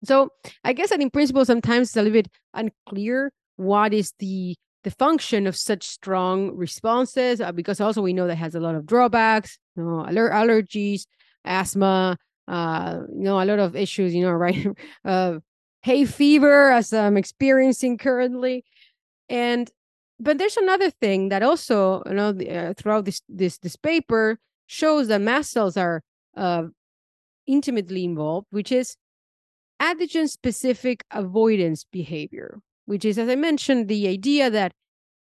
[0.04, 0.30] So
[0.64, 4.90] I guess that in principle, sometimes it's a little bit unclear what is the the
[4.90, 8.84] function of such strong responses, uh, because also we know that has a lot of
[8.84, 11.02] drawbacks, you know, aller- allergies,
[11.44, 12.16] asthma,
[12.48, 14.66] uh, you know, a lot of issues, you know, right?
[15.04, 15.38] uh,
[15.82, 18.64] hay fever, as I'm experiencing currently,
[19.28, 19.70] and
[20.18, 25.08] but there's another thing that also, you know, uh, throughout this this this paper shows
[25.08, 26.02] that mast cells are
[26.36, 26.64] uh,
[27.46, 28.96] intimately involved, which is
[29.83, 34.73] antigen specific avoidance behavior, which is, as I mentioned, the idea that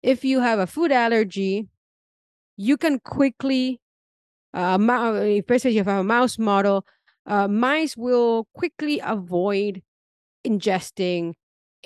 [0.03, 1.66] if you have a food allergy,
[2.57, 3.81] you can quickly,
[4.53, 6.85] uh, especially if you have a mouse model,
[7.27, 9.83] uh, mice will quickly avoid
[10.46, 11.35] ingesting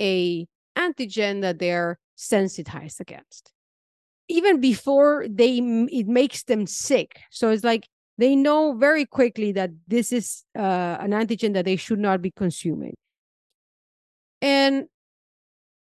[0.01, 3.53] a antigen that they're sensitized against.
[4.29, 7.21] Even before they it makes them sick.
[7.31, 7.87] So it's like
[8.18, 12.31] they know very quickly that this is uh, an antigen that they should not be
[12.31, 12.94] consuming.
[14.40, 14.87] And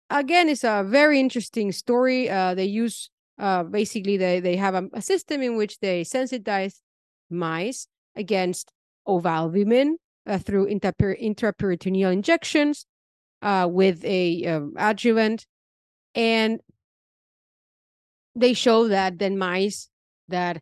[0.10, 2.30] again it's a very interesting story.
[2.30, 6.82] Uh, they use uh, basically they, they have a, a system in which they sensitize
[7.30, 8.72] mice against
[9.08, 9.94] ovalbumin
[10.28, 12.86] uh, through intraper- intraperitoneal injections
[13.42, 15.46] uh, with a um, adjuvant.
[16.16, 16.60] And
[18.36, 19.90] they show that then mice
[20.28, 20.62] that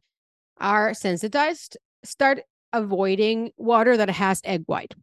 [0.59, 2.41] are sensitized start
[2.73, 4.93] avoiding water that has egg white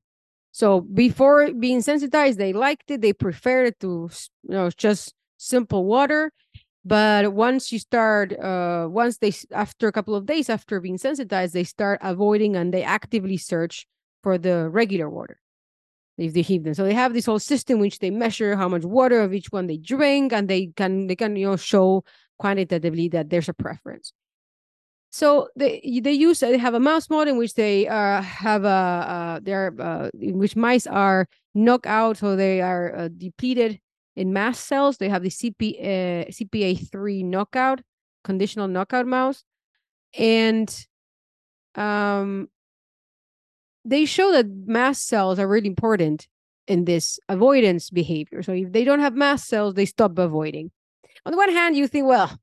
[0.53, 3.03] So before being sensitized, they liked it.
[3.03, 4.11] They preferred it to
[4.45, 6.33] you know just simple water.
[6.85, 11.55] But once you start, uh, once they after a couple of days after being sensitized,
[11.55, 13.87] they start avoiding and they actively search
[14.23, 15.38] for the regular water
[16.19, 16.75] if they heave them.
[16.75, 19.67] So they have this whole system which they measure how much water of each one
[19.67, 22.05] they drink, and they can they can you know show
[22.38, 24.12] quantitatively that there's a preference.
[25.14, 28.68] So they they use they have a mouse model in which they uh, have a
[28.68, 33.79] uh, they're uh, in which mice are knocked out, so they are uh, depleted
[34.16, 34.96] in mast cells.
[34.96, 37.83] They have the CP, uh, CPA three knockout
[38.24, 39.44] conditional knockout mouse,
[40.18, 40.68] and
[41.77, 42.48] um
[43.85, 46.27] they show that mast cells are really important
[46.66, 48.42] in this avoidance behavior.
[48.42, 50.72] So if they don't have mast cells, they stop avoiding.
[51.24, 52.37] On the one hand, you think, well,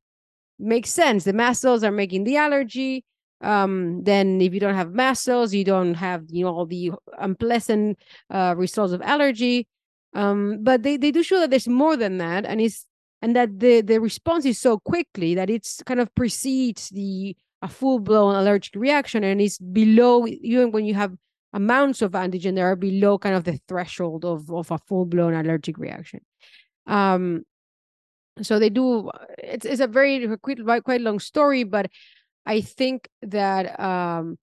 [0.62, 1.24] makes sense.
[1.24, 3.06] The mast cells are making the allergy.
[3.42, 6.92] Um, then if you don't have mast cells, you don't have you know all the
[7.18, 7.98] unpleasant
[8.30, 9.68] uh, results of allergy.
[10.14, 12.86] Um, but they, they do show that there's more than that, and it's
[13.22, 17.68] and that the the response is so quickly that it's kind of precedes the a
[17.68, 21.14] full blown allergic reaction, and it's below even when you have
[21.54, 25.78] amounts of antigen that are below kind of the threshold of, of a full-blown allergic
[25.78, 26.22] reaction
[26.88, 27.44] um
[28.42, 31.88] so they do it's, it's a very quite, quite long story but
[32.46, 34.38] i think that um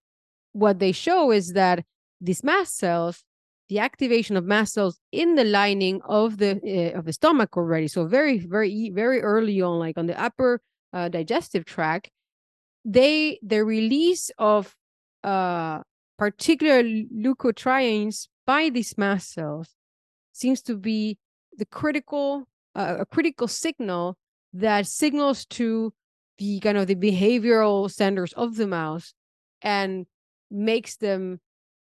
[0.53, 1.85] what they show is that
[2.20, 3.24] these mast cells
[3.68, 7.88] the activation of mast cells in the lining of the uh, of the stomach already
[7.88, 10.61] so very very very early on like on the upper
[10.92, 12.11] uh, digestive tract
[12.85, 14.74] they the release of
[15.24, 15.81] uh
[16.18, 19.68] particular leukotrienes by these mast cells
[20.33, 21.18] seems to be
[21.57, 22.46] the critical
[22.78, 24.16] a critical signal
[24.52, 25.92] that signals to
[26.38, 29.12] the kind of the behavioral centers of the mouse
[29.62, 30.06] and
[30.50, 31.40] makes them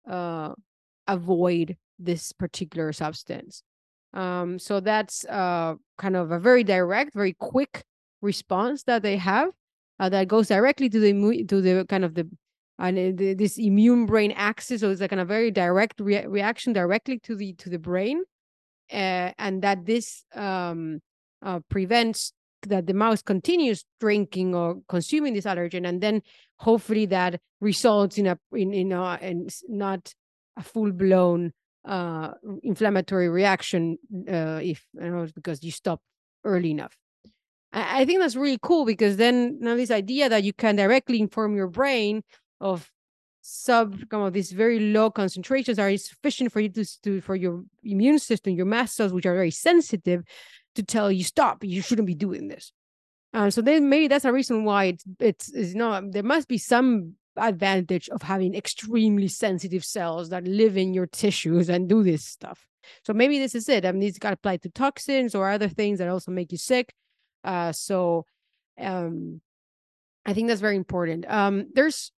[0.10, 0.54] uh,
[1.08, 3.64] avoid this particular substance.
[4.14, 7.84] Um, so that's uh, kind of a very direct, very quick
[8.22, 9.50] response that they have
[10.00, 12.28] uh, that goes directly to the to the kind of the
[12.80, 17.36] and this immune brain axis so it's like a very direct re- reaction directly to
[17.36, 18.24] the to the brain
[18.92, 21.02] uh, and that this um,
[21.42, 26.22] uh, prevents that the mouse continues drinking or consuming this allergen and then
[26.58, 30.14] hopefully that results in a in in a, in not
[30.58, 31.54] a full blown
[31.86, 32.32] uh,
[32.64, 33.98] inflammatory reaction
[34.30, 36.02] uh, if you know because you stop
[36.44, 36.96] early enough.
[37.72, 41.20] I, I think that's really cool because then now this idea that you can directly
[41.20, 42.24] inform your brain
[42.60, 42.92] of
[43.50, 47.64] sub kind of these very low concentrations are sufficient for you to, to for your
[47.84, 50.24] immune system, your mast cells, which are very sensitive,
[50.76, 51.64] to tell you stop.
[51.64, 52.74] You shouldn't be doing this.
[53.34, 56.58] Um, so then maybe that's a reason why it's it's, it's know there must be
[56.58, 62.26] some advantage of having extremely sensitive cells that live in your tissues and do this
[62.26, 62.68] stuff.
[63.06, 63.86] So maybe this is it.
[63.86, 66.94] I mean, it's got applied to toxins or other things that also make you sick.
[67.44, 68.26] Uh, so
[68.80, 69.40] um,
[70.26, 71.30] I think that's very important.
[71.30, 72.12] Um, there's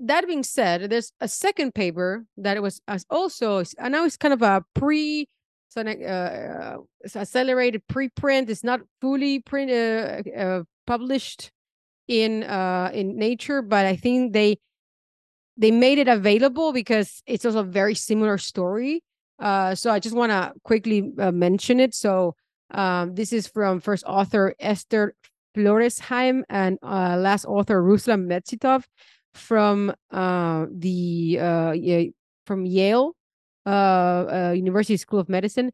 [0.00, 2.80] that being said, there's a second paper that was
[3.10, 5.28] also, I know it's kind of a pre,
[5.68, 6.78] so uh,
[7.16, 8.48] accelerated preprint.
[8.48, 11.50] It's not fully print uh, uh, published
[12.06, 14.58] in uh in Nature, but I think they
[15.56, 19.02] they made it available because it's also a very similar story.
[19.38, 21.94] Uh, so I just want to quickly uh, mention it.
[21.94, 22.34] So
[22.70, 25.14] um, this is from first author Esther
[25.56, 28.84] Floresheim and uh, last author Ruslan Metsitov
[29.34, 31.74] from uh, the uh,
[32.46, 33.14] from Yale
[33.66, 35.72] uh, uh, University School of Medicine.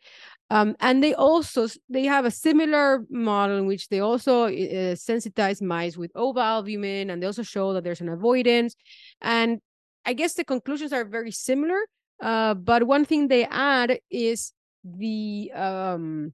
[0.51, 5.62] Um, and they also they have a similar model in which they also uh, sensitize
[5.62, 8.75] mice with ovalbumin, and they also show that there's an avoidance.
[9.20, 9.61] And
[10.05, 11.79] I guess the conclusions are very similar.
[12.20, 14.53] Uh, but one thing they add is
[14.85, 16.33] the um,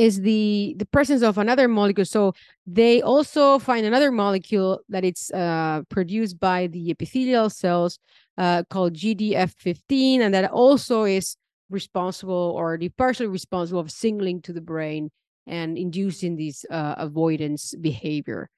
[0.00, 2.06] is the the presence of another molecule.
[2.06, 2.32] So
[2.66, 7.98] they also find another molecule that it's uh, produced by the epithelial cells
[8.38, 11.36] uh, called gdf15 and that also is
[11.68, 15.10] responsible or the partially responsible of signaling to the brain
[15.46, 18.48] and inducing this uh, avoidance behavior.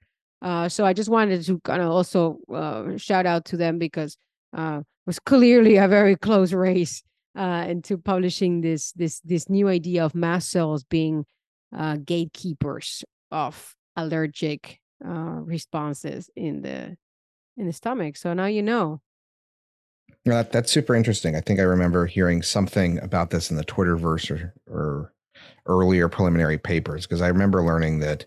[0.43, 4.16] Uh, so i just wanted to kind of also uh, shout out to them because
[4.57, 7.03] uh, it was clearly a very close race
[7.37, 11.25] uh, into publishing this this this new idea of mast cells being
[11.77, 16.97] uh, gatekeepers of allergic uh, responses in the
[17.57, 18.16] in the stomach.
[18.16, 19.01] So now you know.
[20.25, 21.35] That, that's super interesting.
[21.35, 25.12] I think I remember hearing something about this in the Twitterverse or, or
[25.66, 28.27] earlier preliminary papers because I remember learning that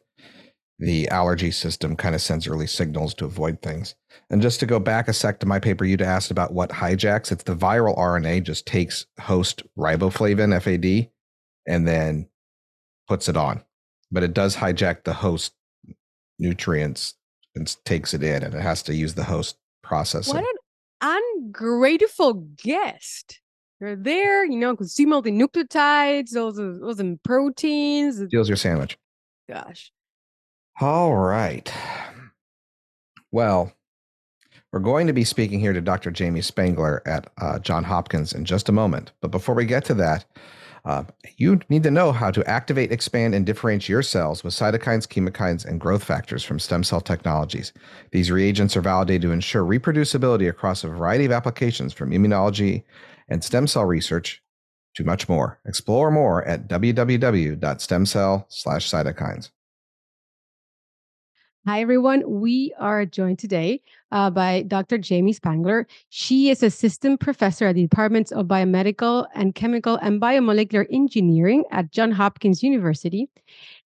[0.78, 3.96] the allergy system kind of sends early signals to avoid things.
[4.30, 7.32] And just to go back a sec to my paper, you'd asked about what hijacks.
[7.32, 11.10] It's the viral RNA just takes host riboflavin, FAD,
[11.66, 12.28] and then
[13.08, 13.64] puts it on.
[14.12, 15.54] But it does hijack the host
[16.40, 17.16] nutrients
[17.56, 20.36] and takes it in, and it has to use the host processing.
[20.36, 20.46] What
[21.02, 23.40] an ungrateful guest.
[23.80, 28.22] You're there, you know, consume all the nucleotides, those, those proteins.
[28.28, 28.98] Steals your sandwich.
[29.50, 29.92] Gosh.
[30.80, 31.72] All right.
[33.32, 33.74] Well,
[34.72, 36.12] we're going to be speaking here to Dr.
[36.12, 39.12] Jamie Spangler at uh, John Hopkins in just a moment.
[39.22, 40.26] But before we get to that,
[40.86, 41.04] uh,
[41.38, 45.66] you need to know how to activate, expand, and differentiate your cells with cytokines, chemokines,
[45.66, 47.74] and growth factors from stem cell technologies.
[48.12, 52.84] These reagents are validated to ensure reproducibility across a variety of applications from immunology
[53.28, 54.44] and stem cell research
[54.94, 55.60] to much more.
[55.66, 59.50] Explore more at www.stemcell/cytokines.
[61.68, 62.22] Hi, everyone.
[62.28, 63.82] We are joined today
[64.16, 64.98] uh, by Dr.
[64.98, 65.86] Jamie Spangler.
[66.10, 71.92] She is assistant professor at the Departments of Biomedical and Chemical and Biomolecular Engineering at
[71.92, 73.28] Johns Hopkins University.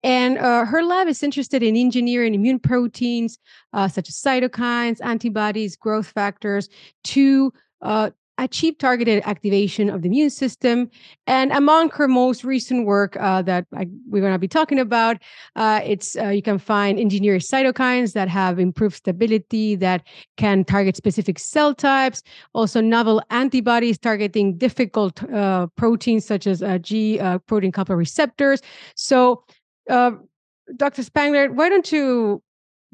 [0.03, 3.39] And uh, her lab is interested in engineering immune proteins
[3.73, 6.69] uh, such as cytokines, antibodies, growth factors
[7.05, 7.51] to
[7.81, 8.11] uh,
[8.45, 10.91] achieve targeted activation of the immune system.
[11.27, 15.19] And among her most recent work uh, that I, we're going to be talking about,
[15.57, 20.03] uh, it's uh, you can find engineered cytokines that have improved stability that
[20.37, 22.23] can target specific cell types.
[22.55, 28.63] Also, novel antibodies targeting difficult uh, proteins such as uh, G uh, protein coupled receptors.
[28.95, 29.45] So,
[29.89, 31.03] Dr.
[31.03, 32.43] Spangler, why don't you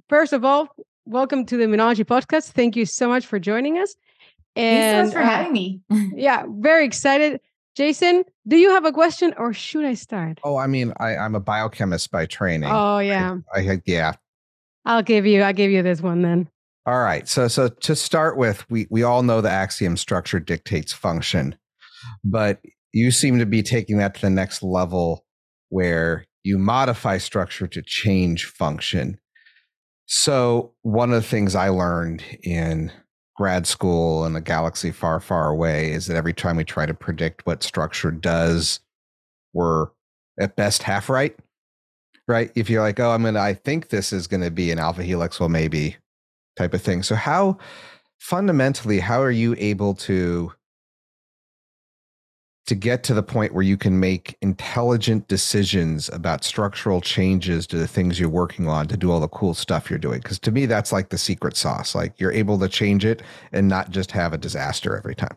[0.09, 0.69] first of all
[1.05, 2.51] welcome to the Immunology Podcast?
[2.51, 3.95] Thank you so much for joining us.
[4.57, 5.81] And Thanks so much for uh, having me.
[6.15, 7.41] yeah, very excited.
[7.77, 10.41] Jason, do you have a question or should I start?
[10.43, 12.71] Oh, I mean, I, I'm a biochemist by training.
[12.73, 13.37] Oh, yeah.
[13.55, 14.15] I, I yeah.
[14.87, 16.49] I'll give you, I'll give you this one then.
[16.87, 17.29] All right.
[17.29, 21.57] So so to start with, we we all know the axiom structure dictates function.
[22.25, 22.61] But
[22.93, 25.25] you seem to be taking that to the next level
[25.69, 29.19] where you modify structure to change function.
[30.07, 32.93] So one of the things I learned in
[33.37, 36.95] grad school in a galaxy far, far away is that every time we try to
[36.95, 38.81] predict what structure does,
[39.53, 39.89] we're
[40.41, 41.37] at best half right.
[42.29, 42.51] Right.
[42.57, 45.03] If you're like, oh, I'm to, I think this is going to be an alpha
[45.03, 45.97] helix, well, maybe
[46.57, 47.05] type of thing.
[47.05, 47.59] So, how
[48.19, 50.53] fundamentally, how are you able to
[52.67, 57.77] to get to the point where you can make intelligent decisions about structural changes to
[57.77, 60.19] the things you're working on to do all the cool stuff you're doing.
[60.21, 61.95] Because to me that's like the secret sauce.
[61.95, 65.37] Like you're able to change it and not just have a disaster every time.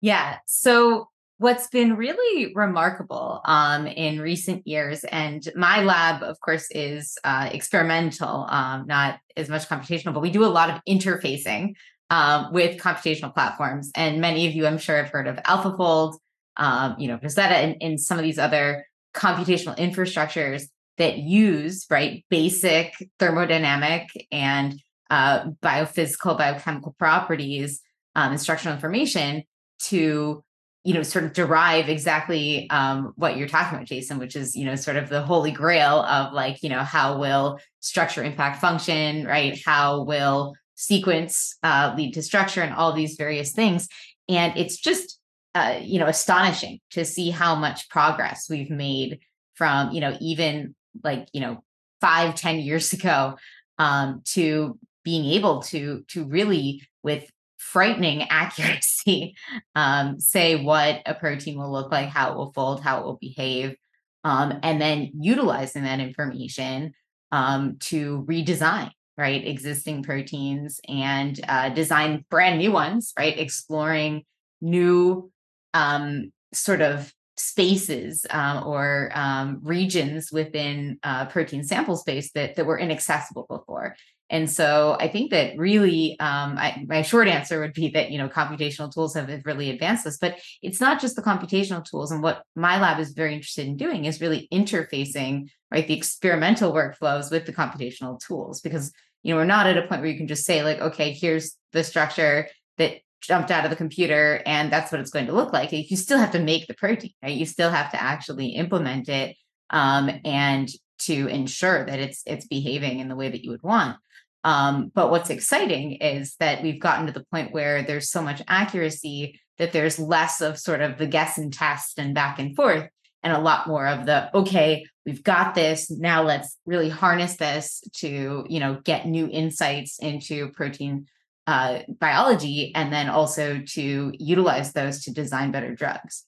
[0.00, 0.38] Yeah.
[0.46, 1.08] So
[1.38, 7.50] what's been really remarkable um, in recent years and my lab of course is uh,
[7.52, 11.74] experimental um, not as much computational but we do a lot of interfacing
[12.10, 13.90] um, with computational platforms.
[13.94, 16.18] And many of you, I'm sure, have heard of AlphaFold,
[16.56, 20.64] um, you know, Rosetta, and, and some of these other computational infrastructures
[20.98, 24.80] that use right basic thermodynamic and
[25.10, 27.80] uh, biophysical biochemical properties
[28.14, 29.42] um, instructional information
[29.78, 30.42] to
[30.84, 34.64] you know sort of derive exactly um, what you're talking about jason which is you
[34.64, 39.26] know sort of the holy grail of like you know how will structure impact function
[39.26, 40.54] right how will
[40.86, 43.88] sequence uh, lead to structure and all these various things.
[44.28, 45.18] And it's just
[45.54, 49.20] uh, you know astonishing to see how much progress we've made
[49.54, 51.62] from you know even like you know
[52.00, 53.36] five ten years ago
[53.78, 59.36] um, to being able to to really with frightening accuracy
[59.74, 63.18] um, say what a protein will look like how it will fold how it will
[63.20, 63.76] behave
[64.24, 66.94] um, and then utilizing that information
[67.30, 74.24] um, to redesign right existing proteins and uh, design brand new ones right exploring
[74.60, 75.30] new
[75.74, 82.64] um, sort of spaces um, or um, regions within uh, protein sample space that, that
[82.64, 83.96] were inaccessible before.
[84.30, 88.16] And so i think that really um, I, my short answer would be that you
[88.16, 92.22] know computational tools have really advanced this but it's not just the computational tools and
[92.22, 95.88] what my lab is very interested in doing is really interfacing right?
[95.88, 100.00] The experimental workflows with the computational tools because you know we're not at a point
[100.00, 102.48] where you can just say like okay here's the structure
[102.78, 105.72] that jumped out of the computer and that's what it's going to look like.
[105.72, 107.36] You still have to make the protein right?
[107.36, 109.36] You still have to actually implement it
[109.70, 110.68] um, and
[111.00, 113.96] to ensure that it's it's behaving in the way that you would want.
[114.44, 118.42] Um, but what's exciting is that we've gotten to the point where there's so much
[118.46, 122.88] accuracy that there's less of sort of the guess and test and back and forth
[123.22, 127.82] and a lot more of the okay we've got this now let's really harness this
[127.92, 131.06] to you know get new insights into protein
[131.46, 136.24] uh, biology and then also to utilize those to design better drugs.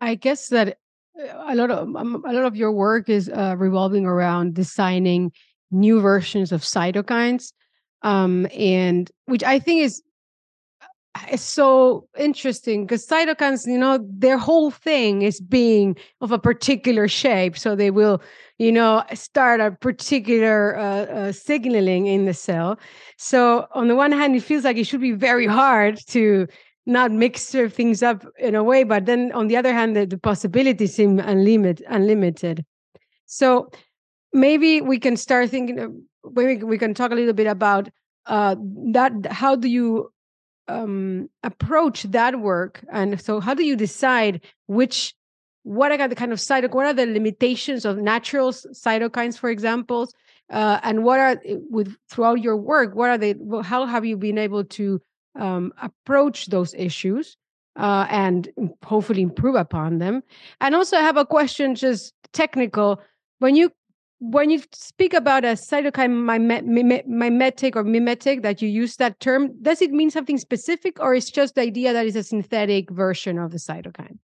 [0.00, 0.78] I guess that
[1.18, 5.32] uh, a lot of um, a lot of your work is uh, revolving around designing
[5.70, 7.52] new versions of cytokines
[8.02, 10.02] um, and which i think is
[11.28, 17.06] it's so interesting because cytokines, you know, their whole thing is being of a particular
[17.06, 17.58] shape.
[17.58, 18.22] So they will,
[18.58, 22.78] you know, start a particular uh, uh, signaling in the cell.
[23.18, 26.46] So on the one hand, it feels like it should be very hard to
[26.86, 30.18] not mix things up in a way, but then on the other hand, the, the
[30.18, 31.86] possibilities seem unlimited.
[31.88, 32.64] Unlimited.
[33.26, 33.70] So
[34.32, 36.06] maybe we can start thinking.
[36.32, 37.88] Maybe we can talk a little bit about
[38.26, 38.56] uh,
[38.92, 39.12] that.
[39.30, 40.10] How do you
[40.68, 42.84] um, approach that work?
[42.90, 45.14] And so, how do you decide which,
[45.62, 50.10] what are the kind of cytokine, what are the limitations of natural cytokines, for example?
[50.50, 52.94] Uh, and what are eh, with throughout your work?
[52.94, 53.34] What are they?
[53.62, 55.00] How have you been able to
[55.38, 57.36] um, approach those issues
[57.76, 58.48] uh, and
[58.84, 60.22] hopefully improve upon them?
[60.60, 63.00] And also, I have a question, just technical.
[63.38, 63.72] When you
[64.22, 66.12] when you speak about a cytokine
[67.06, 71.28] mimetic or mimetic that you use that term does it mean something specific or is
[71.28, 74.18] just the idea that it's a synthetic version of the cytokine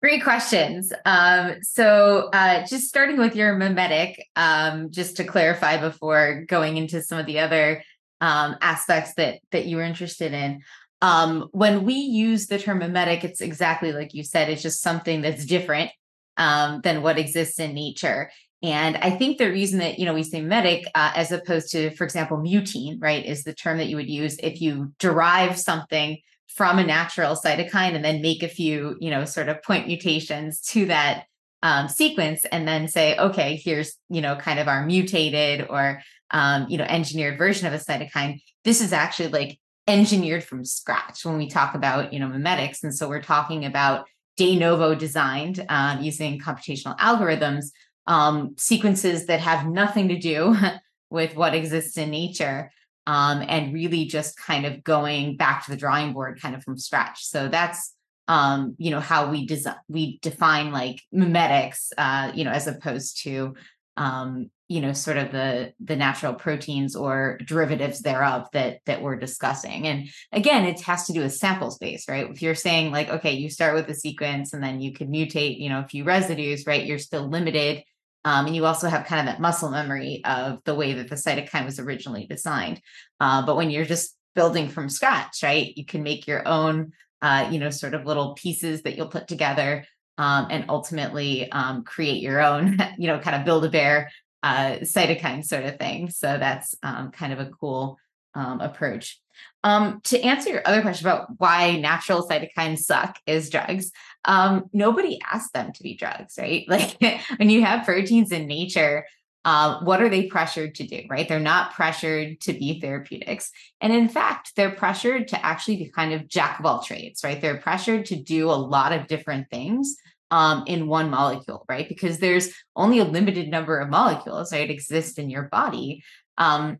[0.00, 0.92] Great questions.
[1.04, 7.02] Um, so, uh, just starting with your mimetic, um, just to clarify before going into
[7.02, 7.82] some of the other
[8.20, 10.62] um, aspects that that you were interested in.
[11.02, 14.48] Um, when we use the term mimetic, it's exactly like you said.
[14.48, 15.90] It's just something that's different
[16.36, 18.30] um, than what exists in nature.
[18.62, 21.94] And I think the reason that, you know, we say medic uh, as opposed to,
[21.94, 26.18] for example, mutine, right, is the term that you would use if you derive something
[26.48, 30.60] from a natural cytokine and then make a few, you know, sort of point mutations
[30.60, 31.24] to that
[31.62, 36.00] um, sequence and then say, okay, here's, you know, kind of our mutated or,
[36.32, 38.40] um, you know, engineered version of a cytokine.
[38.64, 42.82] This is actually like engineered from scratch when we talk about, you know, mimetics.
[42.82, 44.06] And so we're talking about
[44.36, 47.66] de novo designed uh, using computational algorithms
[48.08, 50.56] um, sequences that have nothing to do
[51.10, 52.72] with what exists in nature
[53.06, 56.76] um, and really just kind of going back to the drawing board kind of from
[56.76, 57.24] scratch.
[57.24, 57.94] So that's
[58.26, 63.22] um, you know how we design we define like mimetics uh, you know as opposed
[63.22, 63.54] to
[63.96, 69.16] um, you know sort of the the natural proteins or derivatives thereof that that we're
[69.16, 69.86] discussing.
[69.86, 72.28] And again it has to do with sample space right?
[72.30, 75.58] If you're saying like okay you start with a sequence and then you could mutate
[75.58, 76.84] you know a few residues right?
[76.84, 77.82] You're still limited
[78.24, 81.14] um, and you also have kind of that muscle memory of the way that the
[81.14, 82.80] cytokine was originally designed.
[83.20, 86.92] Uh, but when you're just building from scratch, right, you can make your own,
[87.22, 89.84] uh, you know, sort of little pieces that you'll put together
[90.18, 94.10] um, and ultimately um, create your own, you know, kind of build a bear
[94.42, 96.10] uh, cytokine sort of thing.
[96.10, 97.98] So that's um, kind of a cool
[98.34, 99.20] um, approach.
[99.68, 103.92] Um, to answer your other question about why natural cytokines suck as drugs,
[104.24, 106.64] um, nobody asked them to be drugs, right?
[106.78, 106.96] Like
[107.36, 109.04] when you have proteins in nature,
[109.44, 111.28] uh, what are they pressured to do, right?
[111.28, 113.50] They're not pressured to be therapeutics.
[113.82, 117.40] And in fact, they're pressured to actually be kind of jack of all trades, right?
[117.40, 119.96] They're pressured to do a lot of different things
[120.30, 121.88] um, in one molecule, right?
[121.88, 126.02] Because there's only a limited number of molecules, right, exist in your body.
[126.38, 126.78] Um,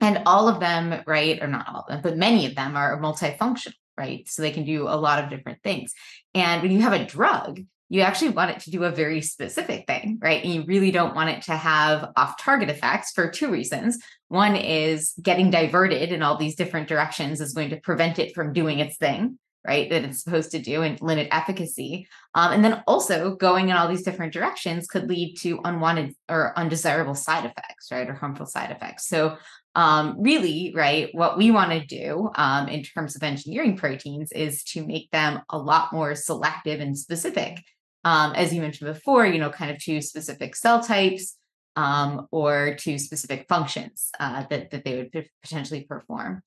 [0.00, 3.00] and all of them, right, or not all of them, but many of them are
[3.00, 4.28] multifunctional, right?
[4.28, 5.92] So they can do a lot of different things.
[6.34, 9.86] And when you have a drug, you actually want it to do a very specific
[9.86, 10.42] thing, right?
[10.42, 13.98] And you really don't want it to have off target effects for two reasons.
[14.28, 18.52] One is getting diverted in all these different directions is going to prevent it from
[18.52, 19.88] doing its thing, right?
[19.88, 22.08] That it's supposed to do and limit efficacy.
[22.34, 26.58] Um, and then also going in all these different directions could lead to unwanted or
[26.58, 28.08] undesirable side effects, right?
[28.08, 29.06] Or harmful side effects.
[29.06, 29.36] So
[29.76, 34.64] um, really, right, what we want to do um, in terms of engineering proteins is
[34.64, 37.62] to make them a lot more selective and specific.
[38.02, 41.36] Um, as you mentioned before, you know, kind of to specific cell types
[41.76, 46.42] um, or to specific functions uh, that, that they would potentially perform.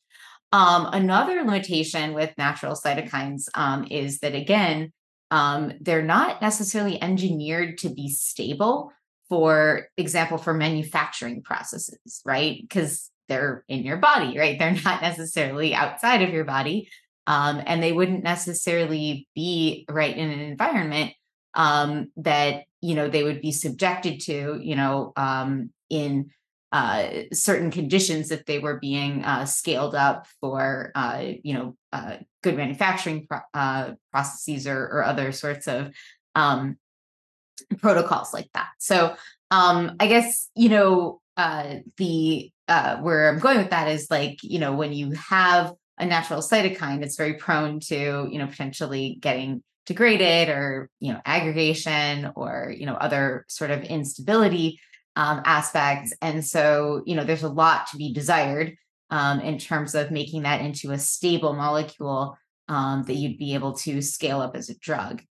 [0.51, 4.91] Um, another limitation with natural cytokines um, is that, again,
[5.29, 8.91] they're not necessarily engineered to be stable
[9.27, 14.59] for example for manufacturing processes right because they're in your body, right?
[14.59, 16.89] They're not necessarily outside of your body.
[17.27, 21.13] Um, and they wouldn't necessarily be right in an environment
[21.53, 26.31] um, that you know they would be subjected to you know um, in
[26.71, 32.17] uh, certain conditions if they were being uh, scaled up for uh, you know uh,
[32.43, 35.91] good manufacturing pro- uh, processes or, or, other sorts of
[36.35, 36.77] um,
[37.79, 38.67] protocols like that.
[38.77, 39.15] So
[39.49, 42.51] um, I guess you know uh, the
[43.01, 47.03] where I'm going with that is like you know when you have a natural cytokine,
[47.03, 52.85] it's very prone to you know potentially getting degraded or you know aggregation or you
[52.85, 54.79] know other sort of instability
[55.15, 56.13] um, aspects.
[56.21, 58.75] And so, you know, there's a lot to be desired
[59.09, 62.37] um, in terms of making that into a stable molecule
[62.69, 65.21] um, that you'd be able to scale up as a drug.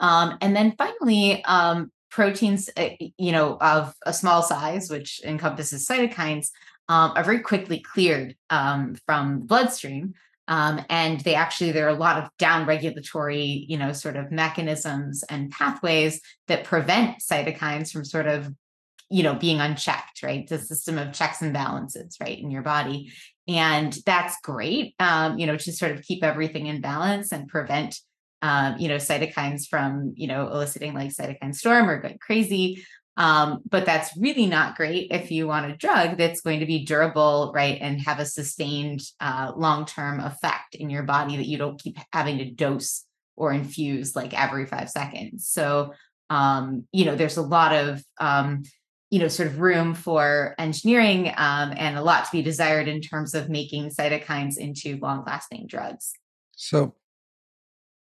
[0.00, 5.86] Um, and then finally, um, proteins, uh, you know, of a small size, which encompasses
[5.86, 6.50] cytokines,
[6.88, 10.14] um, are very quickly cleared from the bloodstream.
[10.46, 14.30] Um, and they actually there are a lot of down regulatory you know sort of
[14.30, 18.52] mechanisms and pathways that prevent cytokines from sort of
[19.08, 23.10] you know being unchecked right the system of checks and balances right in your body
[23.48, 27.98] and that's great um, you know to sort of keep everything in balance and prevent
[28.44, 32.84] um, you know cytokines from you know eliciting like cytokine storm or going crazy.
[33.16, 36.84] Um, but that's really not great if you want a drug that's going to be
[36.84, 41.80] durable right and have a sustained uh, long-term effect in your body that you don't
[41.80, 43.04] keep having to dose
[43.36, 45.46] or infuse like every five seconds.
[45.46, 45.94] So
[46.28, 48.64] um, you know there's a lot of um,
[49.10, 53.00] you know sort of room for engineering um, and a lot to be desired in
[53.00, 56.12] terms of making cytokines into long lasting drugs.
[56.56, 56.94] So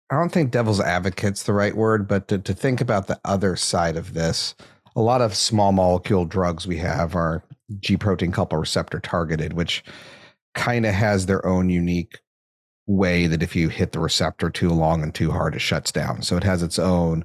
[0.10, 3.56] i don't think devil's advocate's the right word but to, to think about the other
[3.56, 4.56] side of this
[4.96, 7.44] a lot of small molecule drugs we have are
[7.80, 9.84] g protein coupled receptor targeted which
[10.56, 12.20] kind of has their own unique
[12.90, 16.22] way that if you hit the receptor too long and too hard it shuts down.
[16.24, 17.24] So it has its own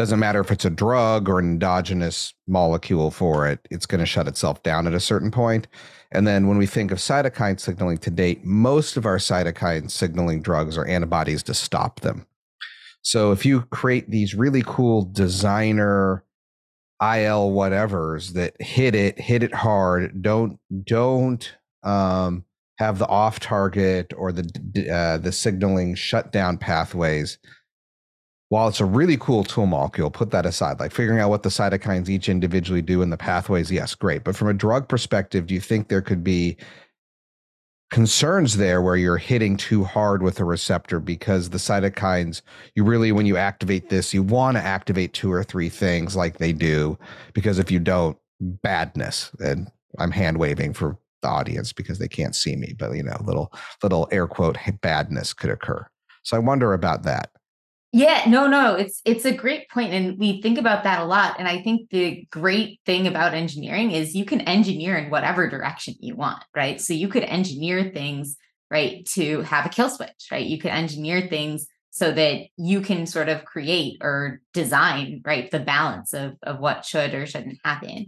[0.00, 4.06] doesn't matter if it's a drug or an endogenous molecule for it, it's going to
[4.06, 5.66] shut itself down at a certain point.
[6.10, 10.40] And then when we think of cytokine signaling to date, most of our cytokine signaling
[10.40, 12.26] drugs are antibodies to stop them.
[13.02, 16.24] So if you create these really cool designer
[17.02, 22.46] IL whatevers that hit it, hit it hard, don't don't um,
[22.78, 27.36] have the off target or the uh, the signaling shutdown pathways
[28.50, 30.80] while it's a really cool tool molecule, put that aside.
[30.80, 34.24] Like figuring out what the cytokines each individually do in the pathways, yes, great.
[34.24, 36.56] But from a drug perspective, do you think there could be
[37.92, 42.42] concerns there where you're hitting too hard with a receptor because the cytokines,
[42.74, 46.38] you really, when you activate this, you want to activate two or three things like
[46.38, 46.98] they do,
[47.34, 49.30] because if you don't, badness.
[49.38, 53.16] And I'm hand waving for the audience because they can't see me, but you know,
[53.24, 55.86] little little air quote badness could occur.
[56.24, 57.30] So I wonder about that.
[57.92, 61.36] Yeah, no, no, it's it's a great point, and we think about that a lot.
[61.40, 65.94] And I think the great thing about engineering is you can engineer in whatever direction
[65.98, 66.80] you want, right?
[66.80, 68.36] So you could engineer things,
[68.70, 70.46] right, to have a kill switch, right?
[70.46, 75.58] You could engineer things so that you can sort of create or design, right, the
[75.58, 78.06] balance of of what should or shouldn't happen.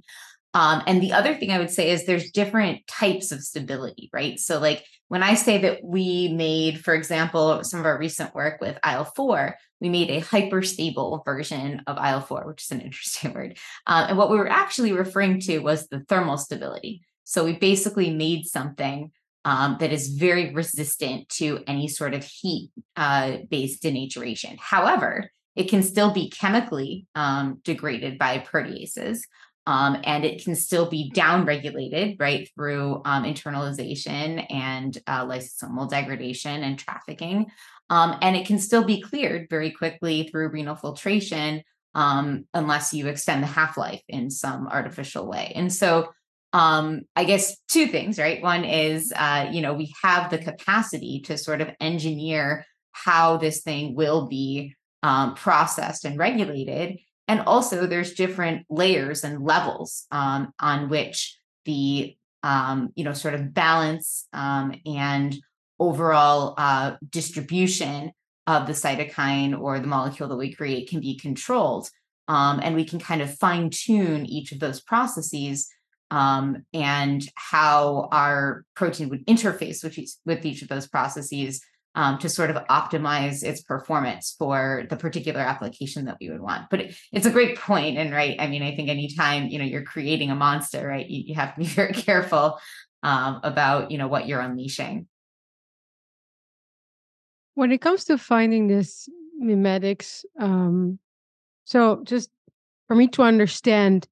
[0.55, 4.39] Um, and the other thing I would say is there's different types of stability, right?
[4.39, 8.61] So, like when I say that we made, for example, some of our recent work
[8.61, 13.33] with IL 4, we made a hyperstable version of IL 4, which is an interesting
[13.33, 13.59] word.
[13.87, 17.03] Um, and what we were actually referring to was the thermal stability.
[17.25, 19.11] So, we basically made something
[19.45, 24.59] um, that is very resistant to any sort of heat uh, based denaturation.
[24.59, 29.21] However, it can still be chemically um, degraded by proteases.
[29.67, 36.65] Um, and it can still be downregulated right through um, internalization and uh, lysosomal degradation
[36.65, 37.47] and trafficking.
[37.89, 41.63] Um, and it can still be cleared very quickly through renal filtration
[41.95, 45.53] um, unless you extend the half-life in some artificial way.
[45.55, 46.09] And so
[46.55, 48.43] um, i guess two things right?
[48.43, 53.63] One is uh, you know we have the capacity to sort of engineer how this
[53.63, 56.99] thing will be um, processed and regulated
[57.29, 63.35] and also, there's different layers and levels um, on which the um, you know sort
[63.35, 65.37] of balance um, and
[65.79, 68.13] overall uh, distribution
[68.47, 71.89] of the cytokine or the molecule that we create can be controlled.
[72.29, 75.69] Um, and we can kind of fine tune each of those processes
[76.11, 81.63] um, and how our protein would interface with each, with each of those processes
[81.95, 86.71] um, to sort of optimize its performance for the particular application that we would want.
[86.71, 89.65] But it, it's a great point, and right, I mean, I think anytime you know
[89.65, 92.59] you're creating a monster, right, you, you have to be very careful
[93.03, 95.07] um, about you know what you're unleashing.
[97.55, 100.99] When it comes to finding this mimetics, um,
[101.65, 102.31] so just
[102.89, 104.09] for me to understand,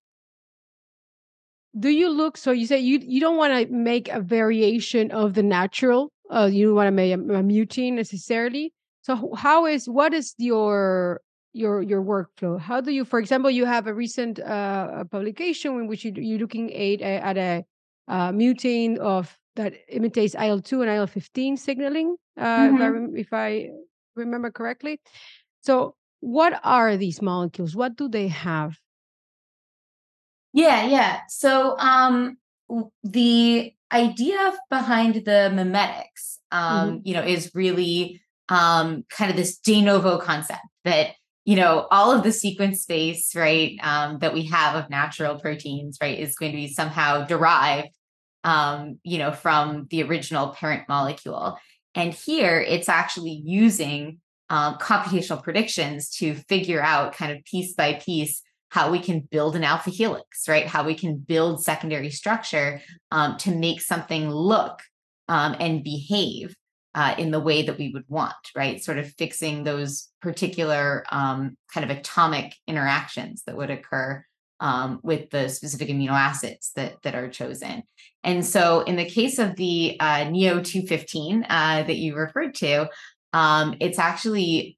[1.78, 5.32] do you look so you say you you don't want to make a variation of
[5.32, 8.72] the natural uh you don't want to make a, a mutant necessarily
[9.02, 11.20] so how is what is your
[11.52, 15.86] your your workflow how do you for example you have a recent uh publication in
[15.86, 17.64] which you, you're looking at, at a
[18.08, 22.76] uh, mutant of that imitates IL-2 and IL-15 signaling uh mm-hmm.
[22.76, 23.16] if, I, mm-hmm.
[23.16, 23.68] if I
[24.14, 25.00] remember correctly
[25.60, 28.78] so what are these molecules what do they have
[30.52, 31.20] yeah, yeah.
[31.28, 32.36] So um
[33.02, 36.98] the idea behind the mimetics um, mm-hmm.
[37.04, 41.10] you know, is really um kind of this de novo concept that
[41.44, 45.98] you know all of the sequence space right um, that we have of natural proteins
[46.00, 47.88] right is going to be somehow derived
[48.44, 51.58] um, you know from the original parent molecule
[51.94, 54.18] and here it's actually using
[54.48, 59.56] um, computational predictions to figure out kind of piece by piece how we can build
[59.56, 60.66] an alpha helix, right?
[60.66, 64.80] How we can build secondary structure um, to make something look
[65.28, 66.54] um, and behave
[66.94, 68.82] uh, in the way that we would want, right?
[68.82, 74.24] Sort of fixing those particular um, kind of atomic interactions that would occur
[74.60, 77.82] um, with the specific amino acids that, that are chosen.
[78.22, 82.88] And so, in the case of the uh, Neo 215 uh, that you referred to,
[83.32, 84.76] um, it's actually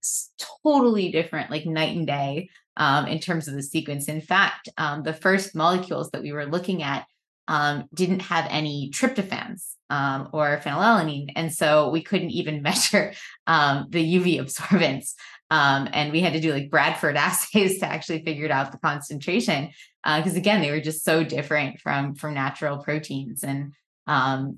[0.62, 4.08] totally different, like night and day um, in terms of the sequence.
[4.08, 7.06] In fact, um, the first molecules that we were looking at
[7.48, 11.32] um, didn't have any tryptophans um, or phenylalanine.
[11.36, 13.12] And so we couldn't even measure
[13.46, 15.12] um, the UV absorbance.
[15.50, 19.70] Um, and we had to do like Bradford assays to actually figure out the concentration.
[20.04, 23.44] Because uh, again, they were just so different from, from natural proteins.
[23.44, 23.72] And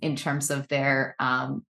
[0.01, 1.17] in terms of their,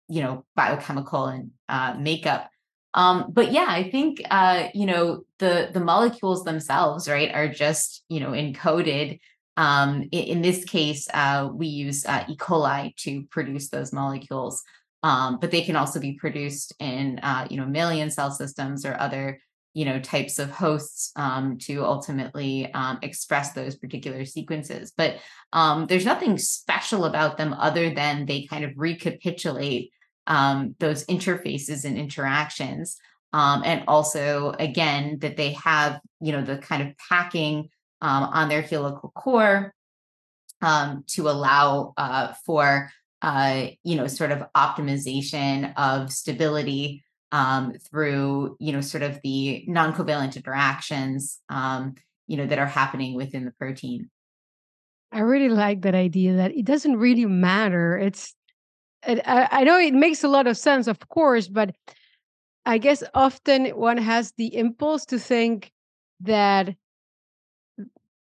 [0.09, 2.51] you know, biochemical and uh, makeup.
[2.95, 8.05] Um, but yeah, I think uh, you know the the molecules themselves, right, are just
[8.09, 9.19] you know encoded.
[9.57, 12.37] Um, in, in, this case, uh, we use uh, E.
[12.37, 14.65] coli to produce those molecules,
[15.05, 18.99] um, but they can also be produced in uh, you know mammalian cell systems or
[18.99, 19.41] other
[19.73, 24.93] you know types of hosts um, to ultimately um, express those particular sequences.
[24.97, 25.17] But
[25.53, 29.93] um, there's nothing special about them other than they kind of recapitulate
[30.27, 32.97] um, those interfaces and interactions.
[33.33, 37.68] Um, and also, again, that they have, you know, the kind of packing
[38.01, 39.75] um, on their helical core
[40.62, 42.91] um, to allow uh, for,
[43.22, 49.64] uh, you know, sort of optimization of stability um, through, you know, sort of the
[49.66, 51.95] non-covalent interactions, um,
[52.29, 54.11] you know, that are happening within the protein.
[55.11, 57.99] I really like that idea that it doesn't really matter.
[57.99, 58.35] It's
[59.07, 61.75] I, know it makes a lot of sense, of course, but
[62.67, 65.73] I guess often one has the impulse to think
[66.21, 66.75] that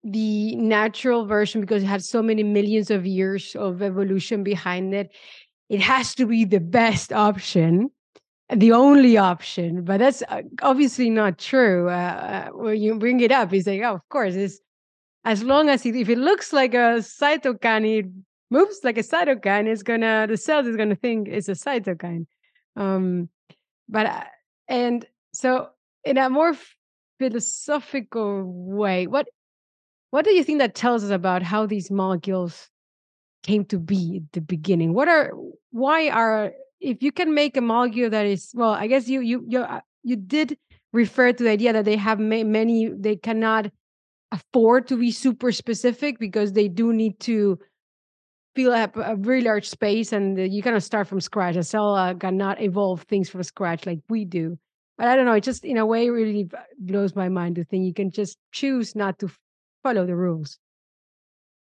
[0.04, 5.10] the natural version, because it had so many millions of years of evolution behind it,
[5.68, 7.90] it has to be the best option,
[8.54, 9.84] the only option.
[9.84, 11.88] But that's uh, obviously not true.
[11.88, 14.60] Uh, uh, when you bring it up, you say, "Oh, of course, it's
[15.24, 18.12] as long as it, if it looks like a cytokine,
[18.50, 22.26] moves like a cytokine, is gonna the cells is gonna think it's a cytokine.
[22.76, 23.28] Um,
[23.88, 24.24] but uh,
[24.68, 25.68] and so
[26.04, 26.54] in a more
[27.18, 29.28] philosophical way, what
[30.10, 32.68] what do you think that tells us about how these molecules
[33.42, 34.94] came to be at the beginning?
[34.94, 35.32] What are
[35.70, 39.44] why are if you can make a molecule that is well, I guess you you
[39.46, 40.58] you uh, you did
[40.92, 43.70] refer to the idea that they have many they cannot
[44.32, 47.58] afford to be super specific because they do need to
[48.58, 51.54] fill up a very large space and you kind of start from scratch.
[51.54, 54.58] A cell uh, cannot evolve things from scratch like we do.
[54.96, 55.34] But I don't know.
[55.34, 58.96] It just, in a way, really blows my mind to think you can just choose
[58.96, 59.30] not to
[59.84, 60.58] follow the rules.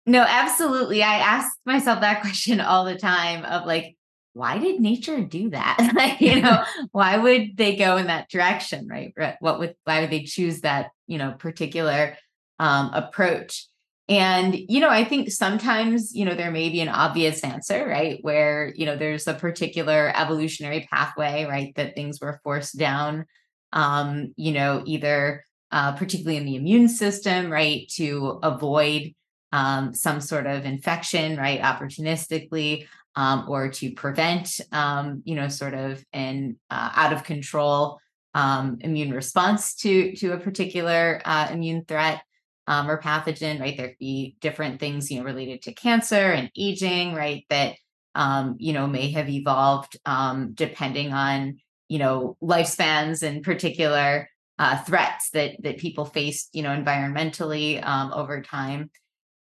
[0.07, 1.03] No, absolutely.
[1.03, 3.95] I ask myself that question all the time of like,
[4.33, 5.93] why did nature do that?
[5.95, 9.13] like, you know, why would they go in that direction, right?
[9.41, 12.17] What would, why would they choose that, you know, particular
[12.59, 13.67] um, approach?
[14.09, 18.19] And, you know, I think sometimes, you know, there may be an obvious answer, right?
[18.23, 21.75] Where, you know, there's a particular evolutionary pathway, right?
[21.77, 23.27] That things were forced down,
[23.73, 27.87] um, you know, either uh, particularly in the immune system, right?
[27.97, 29.15] To avoid
[29.53, 31.61] um, some sort of infection, right?
[31.61, 37.99] Opportunistically, um, or to prevent, um, you know, sort of an uh, out of control
[38.35, 42.23] um, immune response to to a particular uh, immune threat
[42.69, 43.77] um, or pathogen, right?
[43.77, 47.45] There could be different things, you know, related to cancer and aging, right?
[47.49, 47.77] That,
[48.15, 54.77] um, you know, may have evolved um, depending on, you know, lifespans and particular uh,
[54.83, 58.91] threats that that people faced, you know, environmentally um, over time.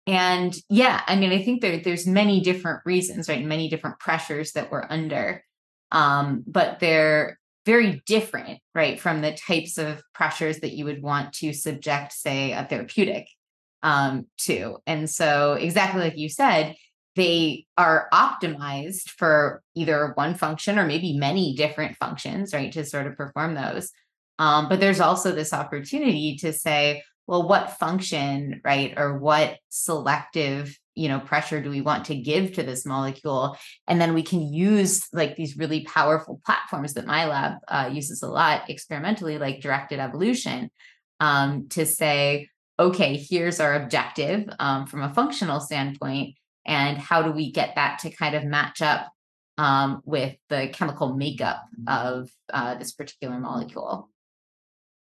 [0.07, 3.43] and yeah, I mean, I think there, there's many different reasons, right?
[3.45, 5.43] Many different pressures that we're under.
[5.91, 11.33] Um, but they're very different, right, from the types of pressures that you would want
[11.33, 13.27] to subject, say, a therapeutic
[13.83, 14.77] um, to.
[14.87, 16.75] And so, exactly like you said,
[17.15, 23.07] they are optimized for either one function or maybe many different functions, right, to sort
[23.07, 23.91] of perform those.
[24.37, 30.75] Um, but there's also this opportunity to say, well, what function, right, or what selective,
[30.95, 33.55] you know, pressure do we want to give to this molecule?
[33.87, 38.23] And then we can use like these really powerful platforms that my lab uh, uses
[38.23, 40.71] a lot experimentally, like directed evolution,
[41.19, 42.49] um, to say,
[42.79, 46.33] okay, here's our objective um, from a functional standpoint
[46.65, 49.07] and how do we get that to kind of match up
[49.59, 54.09] um, with the chemical makeup of uh, this particular molecule.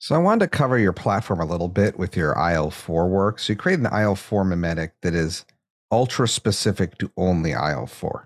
[0.01, 3.37] So I wanted to cover your platform a little bit with your IL-4 work.
[3.37, 5.45] So you created an IL-4 mimetic that is
[5.91, 8.25] ultra specific to only IL-4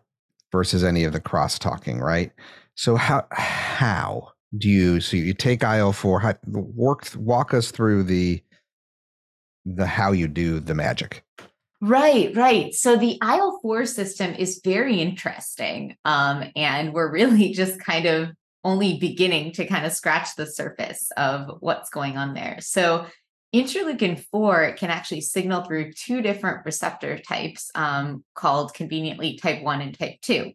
[0.53, 2.31] versus any of the cross-talking, right?
[2.75, 8.41] So how how do you so you take IL-4 how, work walk us through the
[9.65, 11.25] the how you do the magic.
[11.81, 12.73] Right, right.
[12.73, 15.97] So the IL 4 system is very interesting.
[16.05, 18.29] Um, and we're really just kind of
[18.65, 22.57] only beginning to kind of scratch the surface of what's going on there.
[22.59, 23.05] So
[23.53, 29.81] interleukin 4 can actually signal through two different receptor types um, called conveniently type 1
[29.81, 30.51] and type 2.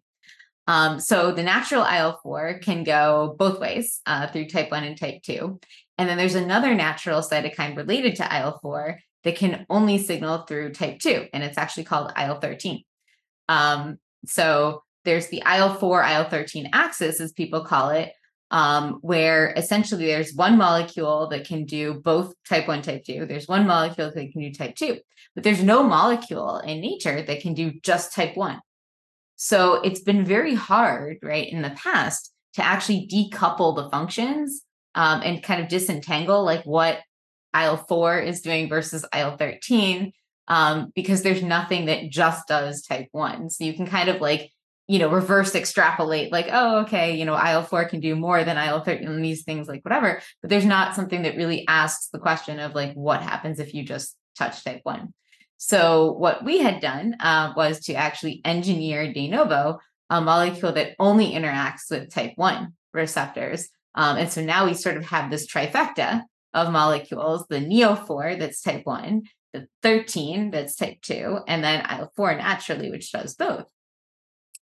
[0.66, 4.98] Um, so the natural IL 4 can go both ways uh, through type 1 and
[4.98, 5.58] type 2.
[5.96, 10.72] And then there's another natural cytokine related to IL 4 that can only signal through
[10.72, 12.82] type 2, and it's actually called IL 13.
[13.48, 18.12] Um, so there's the IL 4, IL 13 axis, as people call it,
[18.50, 23.26] um, where essentially there's one molecule that can do both type 1, type 2.
[23.26, 24.98] There's one molecule that can do type 2,
[25.34, 28.60] but there's no molecule in nature that can do just type 1.
[29.36, 34.62] So it's been very hard, right, in the past to actually decouple the functions
[34.94, 36.98] um, and kind of disentangle like what
[37.56, 40.12] IL 4 is doing versus IL 13
[40.48, 43.50] um, because there's nothing that just does type 1.
[43.50, 44.50] So you can kind of like,
[44.90, 48.58] you know, reverse extrapolate, like, oh, okay, you know, IL 4 can do more than
[48.58, 50.20] IL 13 and these things, like whatever.
[50.42, 53.84] But there's not something that really asks the question of like, what happens if you
[53.84, 55.14] just touch type 1?
[55.58, 59.78] So what we had done uh, was to actually engineer de novo
[60.10, 63.68] a molecule that only interacts with type 1 receptors.
[63.94, 66.22] Um, and so now we sort of have this trifecta
[66.52, 69.22] of molecules the neo4 that's type 1
[69.52, 73.66] the 13 that's type 2 and then il4 naturally which does both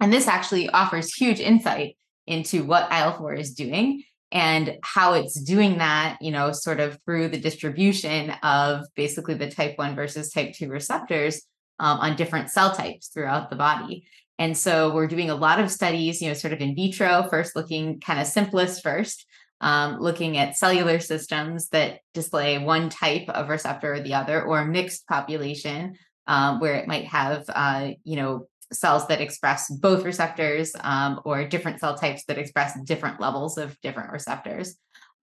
[0.00, 1.96] and this actually offers huge insight
[2.26, 7.28] into what il4 is doing and how it's doing that you know sort of through
[7.28, 11.42] the distribution of basically the type 1 versus type 2 receptors
[11.78, 14.04] um, on different cell types throughout the body.
[14.38, 17.56] And so we're doing a lot of studies you know sort of in vitro first
[17.56, 19.26] looking kind of simplest first
[19.60, 24.60] um, looking at cellular systems that display one type of receptor or the other, or
[24.60, 25.96] a mixed population
[26.26, 31.44] um, where it might have, uh, you know, cells that express both receptors um, or
[31.44, 34.76] different cell types that express different levels of different receptors.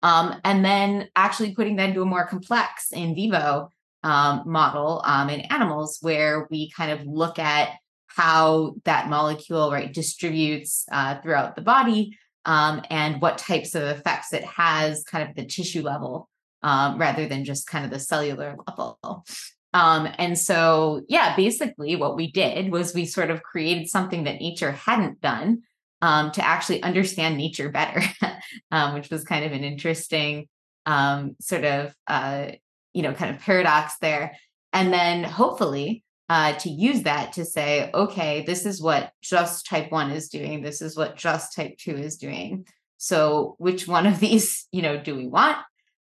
[0.03, 3.71] Um, and then actually putting that into a more complex in vivo
[4.03, 7.71] um, model um, in animals where we kind of look at
[8.07, 14.33] how that molecule right distributes uh, throughout the body um, and what types of effects
[14.33, 16.29] it has kind of the tissue level
[16.63, 19.25] um, rather than just kind of the cellular level.
[19.73, 24.39] Um, and so, yeah, basically what we did was we sort of created something that
[24.39, 25.63] nature hadn't done
[26.01, 28.01] um, to actually understand nature better,
[28.71, 30.47] um, which was kind of an interesting
[30.85, 32.51] um, sort of, uh,
[32.93, 34.37] you know, kind of paradox there.
[34.73, 39.91] And then hopefully uh, to use that to say, okay, this is what just type
[39.91, 40.61] one is doing.
[40.61, 42.65] This is what just type two is doing.
[42.97, 45.57] So which one of these, you know, do we want?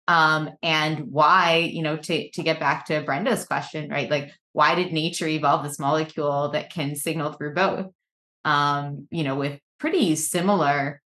[0.08, 4.10] Um, and why, you know, to, to get back to Brenda's question, right?
[4.10, 7.88] Like, why did nature evolve this molecule that can signal through both?
[8.44, 11.02] Um, you know, with pretty similar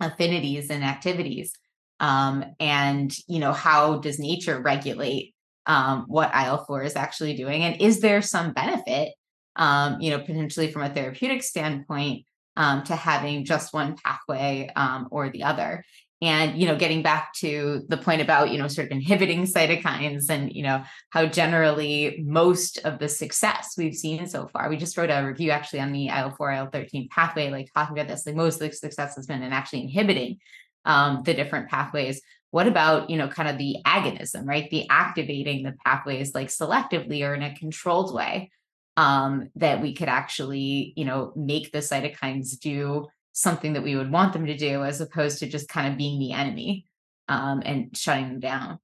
[0.00, 1.52] affinities and activities.
[2.00, 5.34] Um, and, you know, how does nature regulate
[5.66, 9.12] um, what IL-4 is actually doing, and is there some benefit,
[9.56, 12.24] um, you know, potentially from a therapeutic standpoint,
[12.56, 14.70] um, to having just one pathway
[15.10, 15.84] or the other?
[16.20, 20.30] And you know, getting back to the point about you know sort of inhibiting cytokines,
[20.30, 24.68] and you know how generally most of the success we've seen so far.
[24.68, 28.26] We just wrote a review actually on the IL-4 IL-13 pathway, like talking about this.
[28.26, 30.38] Like most of the success has been in actually inhibiting
[30.84, 35.62] um, the different pathways what about you know kind of the agonism right the activating
[35.62, 38.50] the pathways like selectively or in a controlled way
[38.96, 43.06] um, that we could actually you know make the cytokines do
[43.38, 46.18] something that we would want them to do as opposed to just kind of being
[46.18, 46.84] the enemy
[47.28, 48.78] um, and shutting them down.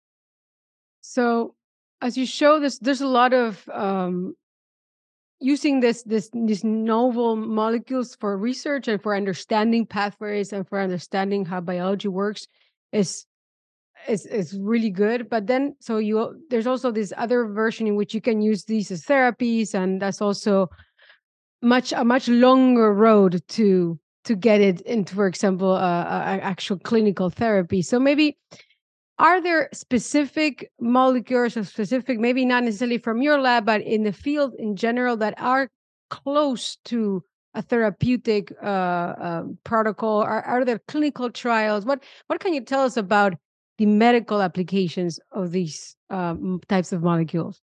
[1.00, 1.54] So
[2.00, 4.34] as you show this there's a lot of um,
[5.40, 11.44] using this this these novel molecules for research and for understanding pathways and for understanding
[11.44, 12.46] how biology works
[12.92, 13.26] is
[14.08, 18.14] is is really good but then so you there's also this other version in which
[18.14, 20.68] you can use these as therapies and that's also
[21.62, 26.04] much a much longer road to to get it into for example uh,
[26.42, 27.82] actual clinical therapy.
[27.82, 28.36] So maybe
[29.18, 34.12] are there specific molecules or specific maybe not necessarily from your lab but in the
[34.12, 35.68] field in general that are
[36.10, 37.22] close to
[37.54, 40.22] a therapeutic uh, uh, protocol?
[40.22, 41.84] Are, are there clinical trials?
[41.84, 43.34] What what can you tell us about
[43.78, 47.60] the medical applications of these um, types of molecules?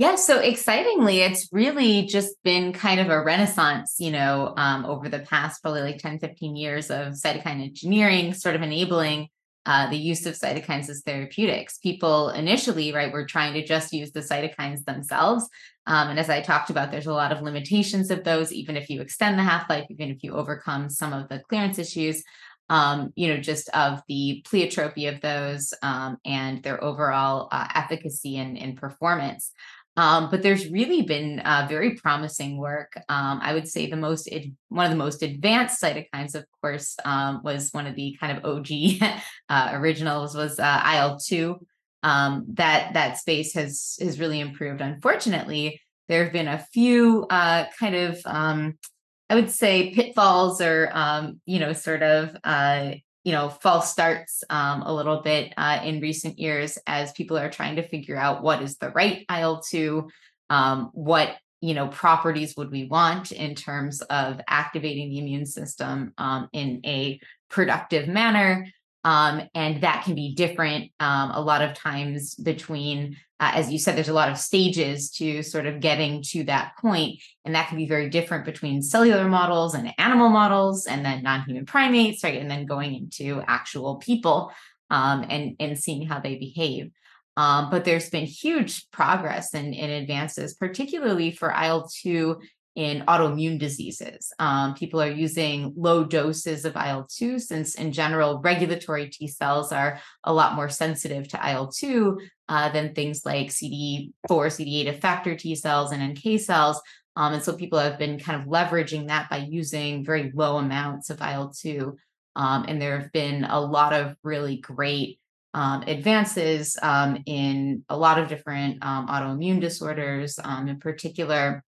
[0.00, 5.10] Yeah, so excitingly, it's really just been kind of a renaissance, you know, um, over
[5.10, 9.28] the past probably like 10, 15 years of cytokine engineering, sort of enabling
[9.66, 11.76] uh, the use of cytokines as therapeutics.
[11.76, 15.46] People initially, right, were trying to just use the cytokines themselves.
[15.86, 18.88] Um, and as I talked about, there's a lot of limitations of those, even if
[18.88, 22.24] you extend the half life, even if you overcome some of the clearance issues
[22.70, 28.38] um, you know, just of the pleiotropy of those um, and their overall uh, efficacy
[28.38, 29.52] and, and performance.
[30.00, 32.94] Um, but there's really been uh, very promising work.
[33.10, 36.96] Um, I would say the most ad- one of the most advanced cytokines, of course,
[37.04, 38.68] um, was one of the kind of OG
[39.50, 41.66] uh, originals was uh, IL two.
[42.02, 44.80] Um, that that space has has really improved.
[44.80, 51.42] Unfortunately, there have been a few uh, kind of I would say pitfalls or um,
[51.44, 52.92] you know sort of uh,
[53.24, 57.50] you know false starts um, a little bit uh, in recent years as people are
[57.50, 60.08] trying to figure out what is the right IL two,
[60.48, 66.12] um, what you know properties would we want in terms of activating the immune system
[66.18, 68.66] um, in a productive manner
[69.04, 73.78] um, and that can be different um, a lot of times between uh, as you
[73.78, 77.68] said there's a lot of stages to sort of getting to that point and that
[77.68, 82.40] can be very different between cellular models and animal models and then non-human primates right
[82.40, 84.52] and then going into actual people
[84.90, 86.90] um, and and seeing how they behave.
[87.36, 92.36] Um, but there's been huge progress and advances particularly for il-2
[92.76, 94.32] in autoimmune diseases.
[94.38, 99.72] Um, people are using low doses of IL 2 since, in general, regulatory T cells
[99.72, 105.36] are a lot more sensitive to IL 2 uh, than things like CD4, CD8 effector
[105.36, 106.80] T cells and NK cells.
[107.16, 111.10] Um, and so people have been kind of leveraging that by using very low amounts
[111.10, 111.96] of IL 2.
[112.36, 115.18] Um, and there have been a lot of really great
[115.52, 121.64] um, advances um, in a lot of different um, autoimmune disorders, um, in particular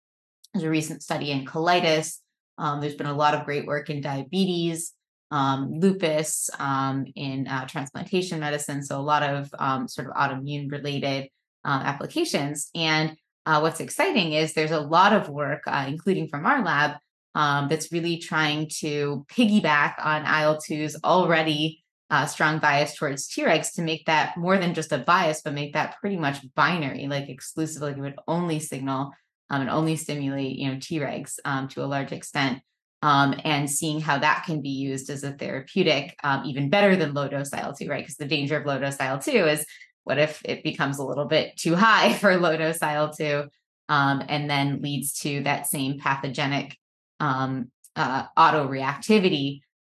[0.54, 2.18] there's a recent study in colitis.
[2.58, 4.94] Um, there's been a lot of great work in diabetes,
[5.32, 8.84] um, lupus, um, in uh, transplantation medicine.
[8.84, 11.30] So a lot of um, sort of autoimmune related
[11.64, 12.70] uh, applications.
[12.76, 16.98] And uh, what's exciting is there's a lot of work, uh, including from our lab,
[17.34, 23.82] um, that's really trying to piggyback on IL-2's already uh, strong bias towards Tregs to
[23.82, 27.92] make that more than just a bias, but make that pretty much binary, like exclusively,
[27.92, 29.14] it would only signal
[29.52, 32.62] um, and only stimulate you know Tregs um, to a large extent.
[33.04, 37.16] Um, and seeing how that can be used as a therapeutic, um, even better than
[37.16, 38.04] low dose IL 2, right?
[38.04, 39.66] Because the danger of low dose IL 2 is
[40.04, 43.46] what if it becomes a little bit too high for low dose IL 2
[43.90, 46.78] um, and then leads to that same pathogenic
[47.20, 48.26] um, uh,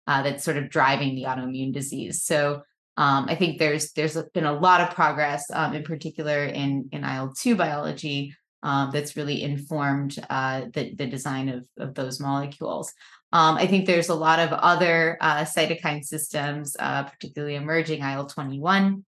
[0.07, 2.23] uh, that's sort of driving the autoimmune disease.
[2.23, 2.61] So
[2.95, 7.03] um, I think there's there's been a lot of progress, um, in particular in in
[7.03, 8.33] IL two biology,
[8.63, 12.93] um, that's really informed uh, the, the design of, of those molecules.
[13.33, 18.25] Um, I think there's a lot of other uh, cytokine systems, uh, particularly emerging IL
[18.25, 19.05] 21,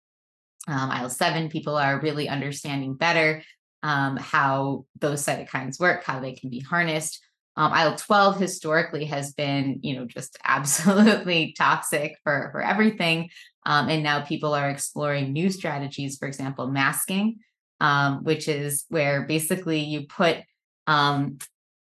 [0.69, 1.49] um, IL 7.
[1.49, 3.43] People are really understanding better
[3.83, 7.23] um, how those cytokines work, how they can be harnessed.
[7.57, 13.31] Um, IL 12 historically has been, you know, just absolutely toxic for, for everything.
[13.65, 17.39] Um, and now people are exploring new strategies, for example, masking
[17.81, 20.39] um, which is where basically you put
[20.87, 21.39] um,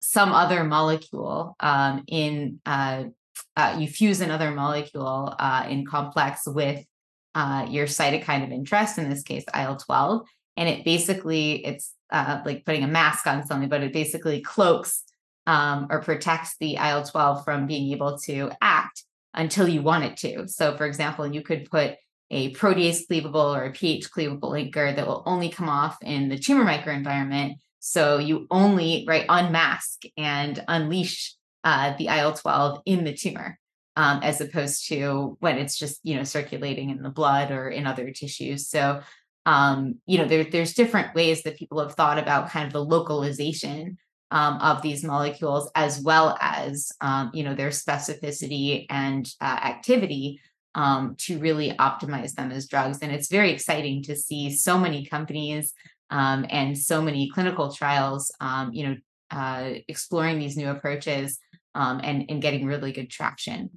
[0.00, 3.04] some other molecule um, in, uh,
[3.56, 6.84] uh, you fuse another molecule uh, in complex with
[7.34, 10.26] uh, your cytokine of interest, in this case, IL 12.
[10.56, 15.02] And it basically, it's uh, like putting a mask on something, but it basically cloaks
[15.46, 20.16] um, or protects the IL 12 from being able to act until you want it
[20.18, 20.48] to.
[20.48, 21.96] So, for example, you could put
[22.30, 26.38] a protease cleavable or a pH cleavable linker that will only come off in the
[26.38, 27.54] tumor microenvironment.
[27.80, 33.58] So you only right unmask and unleash uh, the IL 12 in the tumor.
[33.98, 37.86] Um, as opposed to when it's just you know circulating in the blood or in
[37.86, 38.68] other tissues.
[38.68, 39.00] So
[39.46, 42.84] um, you know there, there's different ways that people have thought about kind of the
[42.84, 43.96] localization
[44.30, 50.40] um, of these molecules as well as um, you know their specificity and uh, activity
[50.76, 52.98] um, to really optimize them as drugs.
[53.00, 55.72] And it's very exciting to see so many companies
[56.10, 58.96] um, and so many clinical trials, um, you know,
[59.32, 61.40] uh, exploring these new approaches
[61.74, 63.70] um, and, and getting really good traction.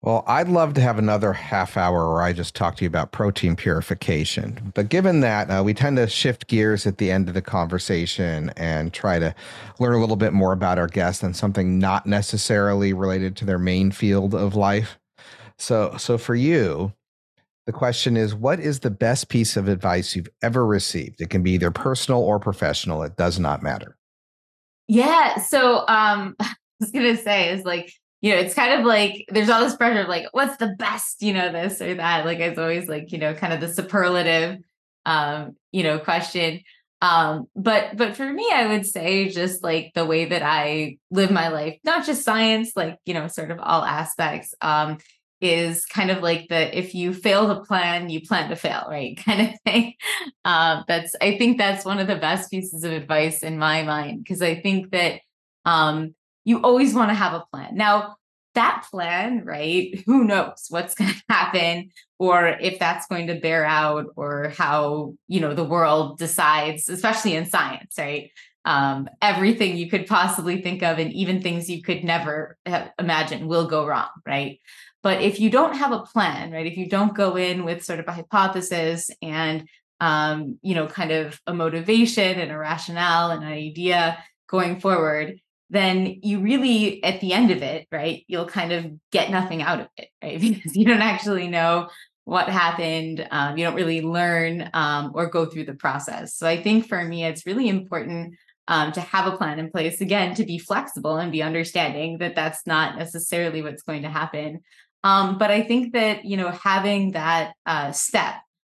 [0.00, 3.12] Well, I'd love to have another half hour where I just talk to you about
[3.12, 4.72] protein purification.
[4.74, 8.50] But given that, uh, we tend to shift gears at the end of the conversation
[8.56, 9.32] and try to
[9.78, 13.60] learn a little bit more about our guest and something not necessarily related to their
[13.60, 14.98] main field of life.
[15.58, 16.92] So, so for you,
[17.66, 21.20] the question is what is the best piece of advice you've ever received?
[21.20, 23.96] It can be either personal or professional, it does not matter.
[24.88, 25.38] Yeah.
[25.38, 29.24] So, um, I was going to say is like, you know, it's kind of like
[29.28, 32.24] there's all this pressure of like, what's the best, you know, this or that.
[32.24, 34.58] Like, it's always like, you know, kind of the superlative,
[35.06, 36.60] um, you know, question.
[37.02, 41.32] Um, but but for me, I would say just like the way that I live
[41.32, 44.54] my life, not just science, like you know, sort of all aspects.
[44.60, 44.98] Um,
[45.42, 49.16] is kind of like the if you fail to plan, you plan to fail, right?
[49.24, 49.94] Kind of thing.
[50.44, 54.22] Um, that's I think that's one of the best pieces of advice in my mind
[54.22, 55.20] because I think that
[55.64, 56.14] um,
[56.44, 57.76] you always want to have a plan.
[57.76, 58.16] Now,
[58.54, 60.02] that plan, right?
[60.06, 65.14] Who knows what's going to happen or if that's going to bear out or how,
[65.28, 68.30] you know, the world decides, especially in science, right?
[68.64, 72.56] Um, everything you could possibly think of and even things you could never
[72.96, 74.60] imagine will go wrong, right?
[75.02, 78.00] But if you don't have a plan, right, if you don't go in with sort
[78.00, 79.68] of a hypothesis and
[80.02, 85.38] um, you know, kind of a motivation and a rationale and an idea going forward,
[85.70, 89.80] then you really, at the end of it, right, you'll kind of get nothing out
[89.80, 90.40] of it, right?
[90.40, 91.88] Because you don't actually know
[92.24, 93.26] what happened.
[93.30, 96.36] Um, you don't really learn um, or go through the process.
[96.36, 98.34] So I think for me, it's really important
[98.66, 102.34] um, to have a plan in place again to be flexible and be understanding that
[102.34, 104.60] that's not necessarily what's going to happen
[105.04, 108.34] um, but I think that you know having that uh, step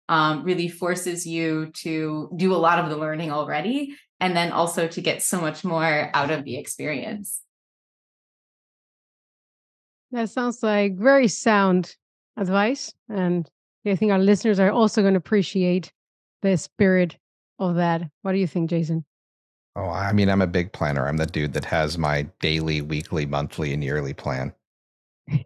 [0.09, 4.87] um, really forces you to do a lot of the learning already, and then also
[4.87, 7.41] to get so much more out of the experience.
[10.11, 11.95] That sounds like very sound
[12.37, 13.49] advice, and
[13.85, 15.91] I think our listeners are also going to appreciate
[16.41, 17.17] the spirit
[17.59, 18.03] of that.
[18.21, 19.05] What do you think, Jason?
[19.75, 21.07] Oh, I mean, I'm a big planner.
[21.07, 24.53] I'm the dude that has my daily, weekly, monthly, and yearly plan.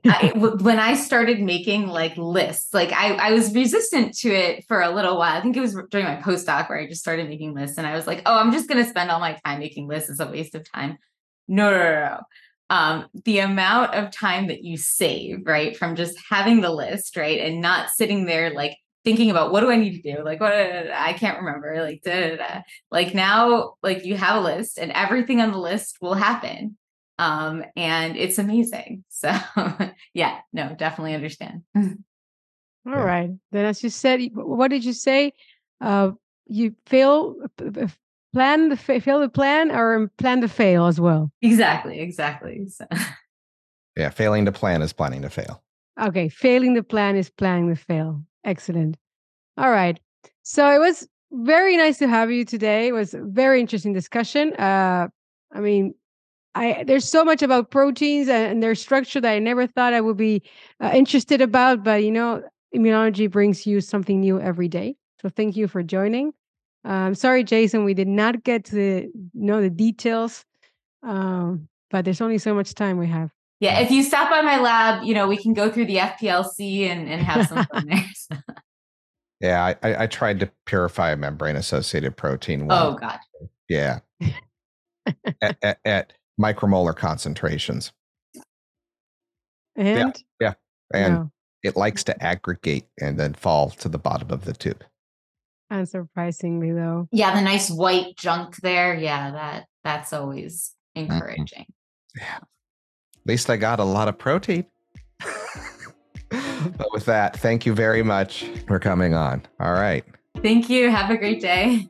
[0.06, 4.82] I, when I started making like lists, like I, I was resistant to it for
[4.82, 5.38] a little while.
[5.38, 7.96] I think it was during my postdoc where I just started making lists and I
[7.96, 10.10] was like, oh, I'm just going to spend all my time making lists.
[10.10, 10.98] It's a waste of time.
[11.48, 12.20] No, no, no, no.
[12.72, 17.40] Um, the amount of time that you save, right, from just having the list, right,
[17.40, 20.24] and not sitting there like thinking about what do I need to do?
[20.24, 21.82] Like, what I can't remember.
[21.82, 22.62] Like, da, da, da.
[22.92, 26.78] like now, like you have a list and everything on the list will happen
[27.20, 29.04] um, and it's amazing.
[29.12, 29.32] So
[30.14, 31.64] yeah, no, definitely understand.
[31.76, 31.94] All
[32.86, 33.00] yeah.
[33.00, 33.30] right.
[33.52, 35.34] Then as you said, what did you say?
[35.82, 36.12] Uh,
[36.46, 37.36] you fail
[38.34, 41.32] plan the fail the plan or plan to fail as well.
[41.42, 42.00] Exactly.
[42.00, 42.68] Exactly.
[42.68, 42.86] So.
[43.98, 45.62] Yeah, failing to plan is planning to fail.
[46.00, 48.24] Okay, failing the plan is planning to fail.
[48.46, 48.96] Excellent.
[49.58, 50.00] All right.
[50.44, 52.88] So it was very nice to have you today.
[52.88, 54.54] It was a very interesting discussion.
[54.54, 55.10] Uh,
[55.52, 55.96] I mean,
[56.56, 60.18] I there's so much about proteins and, their structure that I never thought I would
[60.18, 60.42] be
[60.84, 61.84] uh, interested about.
[61.84, 62.44] But you know,
[62.76, 64.96] immunology brings you something new every day.
[65.22, 66.34] So thank you for joining.
[66.86, 70.46] Um, sorry, Jason, we did not get to the, know the details,
[71.04, 73.32] um, but there's only so much time we have.
[73.60, 76.88] Yeah, if you stop by my lab, you know we can go through the FPLC
[76.88, 78.06] and, and have some fun there.
[79.42, 82.68] yeah, I, I tried to purify a membrane-associated protein.
[82.68, 82.82] Once.
[82.82, 83.20] Oh God.
[83.68, 84.00] Yeah.
[85.42, 87.92] at, at, at micromolar concentrations.
[89.76, 90.54] And yeah,
[90.94, 91.00] yeah.
[91.00, 91.32] and no.
[91.64, 94.84] it likes to aggregate and then fall to the bottom of the tube.
[95.72, 97.08] Unsurprisingly, though.
[97.12, 98.96] Yeah, the nice white junk there.
[98.96, 101.12] Yeah, that that's always mm-hmm.
[101.12, 101.66] encouraging.
[101.66, 102.22] Mm-hmm.
[102.22, 102.38] Yeah.
[102.38, 104.66] At least I got a lot of protein.
[106.30, 109.44] but with that, thank you very much for coming on.
[109.60, 110.04] All right.
[110.42, 110.90] Thank you.
[110.90, 111.88] Have a great day.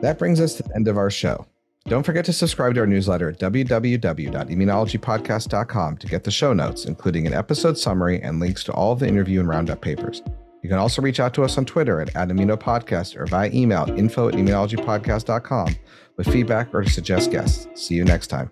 [0.00, 1.46] That brings us to the end of our show.
[1.86, 7.26] Don't forget to subscribe to our newsletter at www.immunologypodcast.com to get the show notes, including
[7.26, 10.22] an episode summary and links to all of the interview and roundup papers.
[10.62, 13.86] You can also reach out to us on Twitter at, at Podcast or via email
[13.96, 15.76] info at immunologypodcast.com
[16.16, 17.66] with feedback or to suggest guests.
[17.74, 18.50] See you next time.